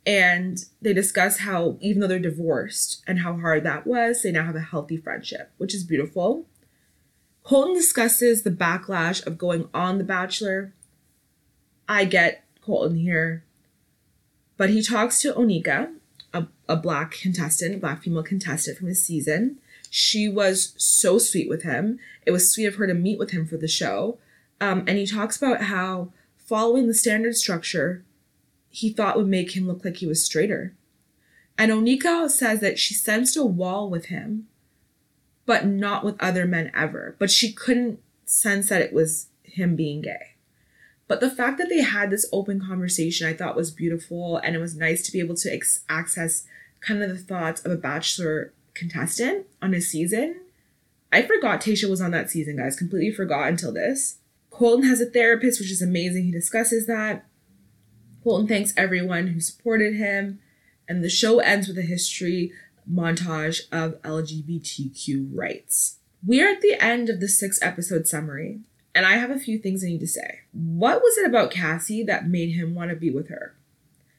and 0.09 0.65
they 0.81 0.95
discuss 0.95 1.41
how 1.41 1.77
even 1.81 2.01
though 2.01 2.07
they're 2.07 2.19
divorced 2.19 3.03
and 3.07 3.21
how 3.21 3.37
hard 3.37 3.63
that 3.63 3.87
was 3.87 4.23
they 4.23 4.33
now 4.33 4.45
have 4.45 4.57
a 4.57 4.61
healthy 4.61 4.97
friendship 4.97 5.53
which 5.59 5.75
is 5.75 5.85
beautiful 5.85 6.47
colton 7.49 7.73
discusses 7.75 8.43
the 8.43 8.51
backlash 8.51 9.27
of 9.27 9.39
going 9.39 9.71
on 9.73 9.97
the 9.97 10.05
bachelor. 10.05 10.75
I 11.89 12.05
get 12.05 12.45
colton 12.61 12.99
here. 12.99 13.43
But 14.59 14.69
he 14.69 14.83
talks 14.83 15.23
to 15.23 15.33
Onyeka 15.33 15.95
a, 16.35 16.47
a 16.69 16.77
black 16.77 17.13
contestant 17.13 17.77
a 17.77 17.79
black 17.79 18.03
female 18.03 18.23
contestant 18.23 18.77
from 18.77 18.89
his 18.89 19.03
season. 19.03 19.59
She 19.89 20.29
was 20.29 20.75
so 20.77 21.17
sweet 21.17 21.49
with 21.49 21.63
him. 21.63 21.99
It 22.27 22.33
was 22.33 22.53
sweet 22.53 22.67
of 22.67 22.75
her 22.75 22.87
to 22.87 22.93
meet 22.93 23.19
with 23.19 23.31
him 23.31 23.47
for 23.47 23.57
the 23.57 23.67
show. 23.67 24.19
Um, 24.61 24.81
and 24.87 24.99
he 24.99 25.07
talks 25.07 25.39
about 25.39 25.63
how 25.63 26.13
following 26.37 26.87
the 26.87 26.93
standard 26.93 27.35
structure 27.35 28.05
he 28.69 28.93
thought 28.93 29.17
would 29.17 29.27
make 29.27 29.57
him 29.57 29.67
look 29.67 29.87
like 29.87 29.97
he 29.97 30.07
was 30.07 30.23
straighter. 30.23 30.75
And 31.57 31.73
Onyeka 31.73 32.29
says 32.29 32.61
that 32.61 32.79
she 32.79 32.93
sensed 32.93 33.39
a 33.39 33.45
wall 33.45 33.89
with 33.89 34.07
him, 34.07 34.49
but 35.49 35.67
not 35.67 36.05
with 36.05 36.15
other 36.21 36.45
men 36.45 36.71
ever. 36.75 37.17
But 37.19 37.31
she 37.31 37.55
couldn't 37.55 38.01
sense 38.27 38.69
that 38.69 38.83
it 38.83 38.93
was 38.93 39.29
him 39.43 39.77
being 39.77 40.03
gay. 40.03 40.35
But 41.09 41.21
the 41.21 41.31
fact 41.31 41.57
that 41.57 41.71
they 41.71 41.81
had 41.81 42.11
this 42.11 42.29
open 42.35 42.61
conversation, 42.61 43.27
I 43.27 43.33
thought 43.33 43.57
was 43.57 43.71
beautiful, 43.71 44.37
and 44.37 44.55
it 44.55 44.59
was 44.59 44.77
nice 44.77 45.03
to 45.07 45.11
be 45.11 45.21
able 45.21 45.37
to 45.37 45.51
ex- 45.51 45.81
access 45.89 46.45
kind 46.81 47.03
of 47.03 47.09
the 47.09 47.17
thoughts 47.17 47.65
of 47.65 47.73
a 47.73 47.77
bachelor 47.77 48.53
contestant 48.75 49.47
on 49.63 49.73
a 49.73 49.81
season. 49.81 50.39
I 51.11 51.23
forgot 51.23 51.63
Tayshia 51.63 51.89
was 51.89 52.03
on 52.03 52.11
that 52.11 52.29
season, 52.29 52.59
guys. 52.59 52.77
Completely 52.77 53.11
forgot 53.11 53.49
until 53.49 53.73
this. 53.73 54.19
Colton 54.51 54.87
has 54.87 55.01
a 55.01 55.07
therapist, 55.07 55.61
which 55.61 55.73
is 55.73 55.81
amazing. 55.81 56.25
He 56.25 56.31
discusses 56.31 56.87
that. 56.89 57.25
Colton 58.23 58.47
thanks 58.47 58.75
everyone 58.77 59.29
who 59.29 59.41
supported 59.41 59.95
him, 59.95 60.41
and 60.87 61.03
the 61.03 61.09
show 61.09 61.39
ends 61.39 61.69
with 61.69 61.79
a 61.79 61.83
history 61.83 62.53
montage 62.91 63.63
of 63.71 64.01
LGBTQ 64.03 65.31
rights. 65.33 65.99
We 66.27 66.43
are 66.43 66.49
at 66.49 66.61
the 66.61 66.83
end 66.83 67.09
of 67.09 67.21
the 67.21 67.29
six 67.29 67.59
episode 67.63 68.07
summary, 68.07 68.61
and 68.95 69.07
I 69.07 69.13
have 69.17 69.31
a 69.31 69.39
few 69.39 69.59
things 69.59 69.85
I 69.85 69.89
need 69.89 70.01
to 70.01 70.07
say. 70.07 70.41
What 70.53 71.01
was 71.01 71.17
it 71.19 71.27
about 71.27 71.51
Cassie 71.51 72.03
that 72.05 72.29
made 72.29 72.53
him 72.53 72.75
want 72.75 72.91
to 72.91 72.97
be 72.97 73.11
with 73.11 73.29
her? 73.29 73.55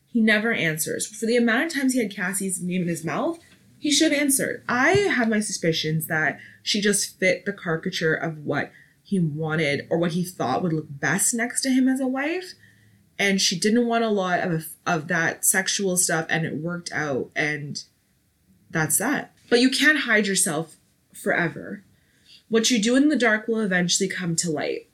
He 0.07 0.21
never 0.21 0.53
answers. 0.53 1.05
For 1.05 1.25
the 1.25 1.37
amount 1.37 1.65
of 1.65 1.73
times 1.73 1.93
he 1.93 1.99
had 1.99 2.15
Cassie's 2.15 2.61
name 2.61 2.83
in 2.83 2.87
his 2.87 3.05
mouth, 3.05 3.39
he 3.77 3.91
should 3.91 4.11
have 4.11 4.21
answered. 4.21 4.63
I 4.67 4.91
have 4.91 5.29
my 5.29 5.39
suspicions 5.39 6.07
that 6.07 6.39
she 6.63 6.81
just 6.81 7.19
fit 7.19 7.45
the 7.45 7.53
caricature 7.53 8.15
of 8.15 8.39
what 8.39 8.71
he 9.03 9.19
wanted 9.19 9.87
or 9.89 9.97
what 9.97 10.11
he 10.11 10.23
thought 10.23 10.61
would 10.61 10.73
look 10.73 10.87
best 10.89 11.33
next 11.33 11.61
to 11.61 11.69
him 11.69 11.87
as 11.87 11.99
a 11.99 12.07
wife 12.07 12.53
and 13.19 13.41
she 13.41 13.59
didn't 13.59 13.85
want 13.85 14.03
a 14.03 14.09
lot 14.09 14.39
of 14.39 14.67
of 14.87 15.07
that 15.09 15.43
sexual 15.43 15.97
stuff 15.97 16.25
and 16.29 16.45
it 16.45 16.55
worked 16.55 16.91
out 16.93 17.29
and 17.35 17.83
that's 18.69 18.97
that. 18.97 19.33
But 19.49 19.59
you 19.59 19.69
can't 19.69 19.99
hide 19.99 20.27
yourself 20.27 20.75
forever. 21.13 21.83
What 22.49 22.71
you 22.71 22.81
do 22.81 22.95
in 22.95 23.09
the 23.09 23.15
dark 23.15 23.47
will 23.47 23.59
eventually 23.59 24.09
come 24.09 24.35
to 24.37 24.51
light. 24.51 24.89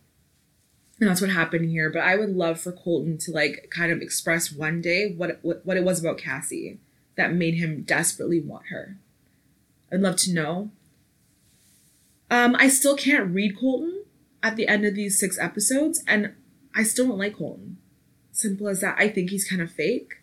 And 1.00 1.10
that's 1.10 1.22
what 1.22 1.30
happened 1.30 1.70
here. 1.70 1.90
But 1.90 2.04
i 2.04 2.16
would 2.16 2.36
love 2.36 2.60
for 2.60 2.72
colton 2.72 3.18
to 3.20 3.32
like 3.32 3.70
kind 3.70 3.92
of 3.92 4.02
express 4.02 4.52
one 4.52 4.82
day 4.82 5.12
what 5.12 5.40
what, 5.42 5.66
what 5.66 5.78
it 5.78 5.84
was 5.84 6.00
about 6.00 6.18
cassie 6.18 6.80
that 7.16 7.34
made 7.34 7.56
him 7.56 7.82
desperately 7.82 8.40
want 8.40 8.68
her. 8.68 8.98
I'd 9.92 10.02
love 10.02 10.16
to 10.18 10.34
know. 10.34 10.72
Um 12.32 12.56
i 12.58 12.68
still 12.68 12.96
can't 12.96 13.34
read 13.34 13.58
colton 13.60 14.04
at 14.42 14.56
the 14.56 14.68
end 14.68 14.86
of 14.86 14.96
these 14.96 15.20
six 15.20 15.38
episodes 15.38 16.04
and 16.08 16.34
i 16.74 16.84
still 16.84 17.08
don't 17.08 17.18
like 17.18 17.38
colton. 17.38 17.78
Simple 18.32 18.68
as 18.68 18.82
that. 18.82 18.96
I 18.98 19.08
think 19.08 19.30
he's 19.30 19.48
kind 19.48 19.62
of 19.62 19.72
fake. 19.72 20.16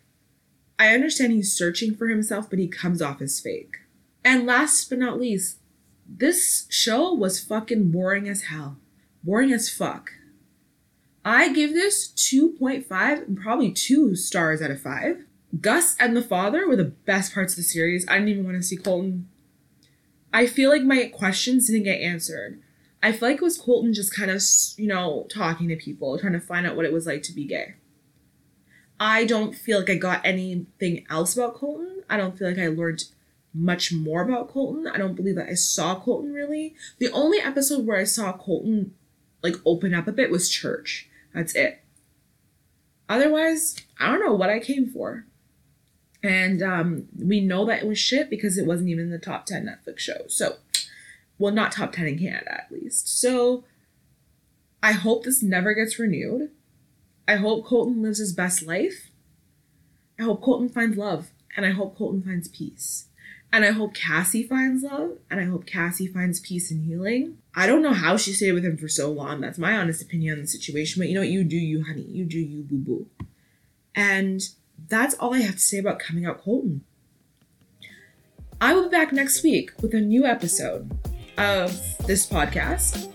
I 0.77 0.93
understand 0.93 1.33
he's 1.33 1.55
searching 1.55 1.95
for 1.95 2.07
himself, 2.07 2.49
but 2.49 2.59
he 2.59 2.67
comes 2.67 3.01
off 3.01 3.21
as 3.21 3.39
fake. 3.39 3.77
And 4.23 4.45
last 4.45 4.89
but 4.89 4.99
not 4.99 5.19
least, 5.19 5.57
this 6.07 6.65
show 6.69 7.13
was 7.13 7.39
fucking 7.39 7.91
boring 7.91 8.27
as 8.27 8.43
hell. 8.43 8.77
Boring 9.23 9.51
as 9.51 9.69
fuck. 9.69 10.11
I 11.23 11.53
give 11.53 11.73
this 11.73 12.09
2.5 12.09 13.27
and 13.27 13.37
probably 13.37 13.71
2 13.71 14.15
stars 14.15 14.61
out 14.61 14.71
of 14.71 14.81
5. 14.81 15.25
Gus 15.61 15.95
and 15.99 16.17
the 16.17 16.21
father 16.21 16.67
were 16.67 16.75
the 16.75 16.83
best 16.83 17.33
parts 17.33 17.53
of 17.53 17.57
the 17.57 17.63
series. 17.63 18.05
I 18.09 18.15
didn't 18.15 18.29
even 18.29 18.43
want 18.43 18.57
to 18.57 18.63
see 18.63 18.75
Colton. 18.75 19.29
I 20.33 20.47
feel 20.47 20.69
like 20.69 20.81
my 20.81 21.05
questions 21.05 21.67
didn't 21.67 21.83
get 21.83 22.01
answered. 22.01 22.59
I 23.01 23.11
feel 23.11 23.29
like 23.29 23.37
it 23.37 23.43
was 23.43 23.57
Colton 23.57 23.93
just 23.93 24.15
kind 24.15 24.31
of, 24.31 24.41
you 24.77 24.87
know, 24.87 25.27
talking 25.29 25.67
to 25.69 25.75
people, 25.75 26.17
trying 26.17 26.33
to 26.33 26.39
find 26.39 26.65
out 26.65 26.75
what 26.75 26.85
it 26.85 26.93
was 26.93 27.05
like 27.05 27.21
to 27.23 27.33
be 27.33 27.45
gay. 27.45 27.75
I 29.03 29.25
don't 29.25 29.53
feel 29.53 29.79
like 29.79 29.89
I 29.89 29.95
got 29.95 30.21
anything 30.23 31.05
else 31.09 31.35
about 31.35 31.55
Colton. 31.55 32.03
I 32.09 32.15
don't 32.15 32.37
feel 32.37 32.47
like 32.47 32.57
I 32.57 32.69
learned 32.69 33.03
much 33.53 33.91
more 33.91 34.21
about 34.21 34.47
Colton. 34.47 34.87
I 34.87 34.97
don't 34.97 35.13
believe 35.13 35.35
that 35.35 35.49
I 35.49 35.55
saw 35.55 35.99
Colton 35.99 36.31
really. 36.31 36.73
The 36.99 37.11
only 37.11 37.39
episode 37.39 37.85
where 37.85 37.97
I 37.97 38.05
saw 38.05 38.31
Colton 38.31 38.93
like 39.41 39.55
open 39.65 39.93
up 39.93 40.07
a 40.07 40.13
bit 40.13 40.31
was 40.31 40.49
church. 40.49 41.09
That's 41.33 41.53
it. 41.53 41.83
Otherwise, 43.09 43.75
I 43.99 44.07
don't 44.07 44.25
know 44.25 44.33
what 44.35 44.49
I 44.49 44.59
came 44.59 44.87
for. 44.87 45.25
And 46.23 46.63
um, 46.63 47.09
we 47.19 47.41
know 47.41 47.65
that 47.65 47.81
it 47.83 47.87
was 47.87 47.99
shit 47.99 48.29
because 48.29 48.57
it 48.57 48.65
wasn't 48.65 48.87
even 48.87 49.03
in 49.03 49.11
the 49.11 49.19
top 49.19 49.45
10 49.45 49.65
Netflix 49.65 49.99
shows. 49.99 50.33
So, 50.33 50.55
well, 51.37 51.51
not 51.51 51.73
top 51.73 51.91
10 51.91 52.07
in 52.07 52.19
Canada 52.19 52.53
at 52.53 52.71
least. 52.71 53.19
So, 53.19 53.65
I 54.81 54.93
hope 54.93 55.25
this 55.25 55.43
never 55.43 55.73
gets 55.73 55.99
renewed. 55.99 56.51
I 57.27 57.35
hope 57.35 57.65
Colton 57.65 58.01
lives 58.01 58.19
his 58.19 58.33
best 58.33 58.63
life. 58.63 59.09
I 60.19 60.23
hope 60.23 60.41
Colton 60.41 60.69
finds 60.69 60.97
love 60.97 61.31
and 61.55 61.65
I 61.65 61.71
hope 61.71 61.97
Colton 61.97 62.21
finds 62.21 62.47
peace. 62.47 63.05
And 63.51 63.63
I 63.63 63.71
hope 63.71 63.93
Cassie 63.93 64.43
finds 64.43 64.83
love 64.83 65.17
and 65.29 65.39
I 65.39 65.45
hope 65.45 65.65
Cassie 65.65 66.07
finds 66.07 66.39
peace 66.39 66.71
and 66.71 66.85
healing. 66.85 67.37
I 67.55 67.67
don't 67.67 67.83
know 67.83 67.93
how 67.93 68.17
she 68.17 68.33
stayed 68.33 68.53
with 68.53 68.65
him 68.65 68.77
for 68.77 68.87
so 68.87 69.11
long. 69.11 69.41
That's 69.41 69.59
my 69.59 69.77
honest 69.77 70.01
opinion 70.01 70.33
on 70.33 70.41
the 70.41 70.47
situation. 70.47 70.99
But 70.99 71.07
you 71.07 71.13
know 71.13 71.21
what? 71.21 71.29
You 71.29 71.43
do 71.43 71.57
you, 71.57 71.83
honey. 71.83 72.01
You 72.01 72.25
do 72.25 72.39
you, 72.39 72.63
boo 72.63 72.77
boo. 72.77 73.07
And 73.93 74.41
that's 74.87 75.13
all 75.15 75.33
I 75.33 75.41
have 75.41 75.55
to 75.55 75.61
say 75.61 75.77
about 75.77 75.99
coming 75.99 76.25
out 76.25 76.41
Colton. 76.41 76.83
I 78.59 78.73
will 78.73 78.83
be 78.83 78.89
back 78.89 79.11
next 79.11 79.43
week 79.43 79.71
with 79.81 79.93
a 79.93 80.01
new 80.01 80.25
episode 80.25 80.89
of 81.37 81.79
this 82.07 82.25
podcast. 82.25 83.11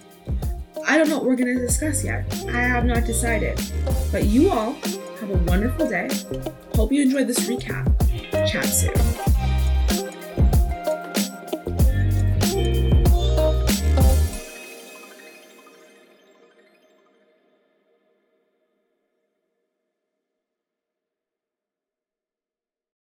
I 0.89 0.97
don't 0.97 1.11
know 1.11 1.19
what 1.19 1.27
we're 1.27 1.37
going 1.37 1.55
to 1.55 1.67
discuss 1.67 2.03
yet. 2.03 2.25
I 2.49 2.63
have 2.63 2.87
not 2.87 3.05
decided. 3.05 3.61
But 4.11 4.25
you 4.25 4.51
all 4.51 4.73
have 5.21 5.29
a 5.29 5.37
wonderful 5.47 5.87
day. 5.87 6.09
Hope 6.75 6.91
you 6.93 7.03
enjoyed 7.03 7.27
this 7.27 7.41
recap. 7.41 7.95
Chat 8.51 8.65
soon. 8.65 9.18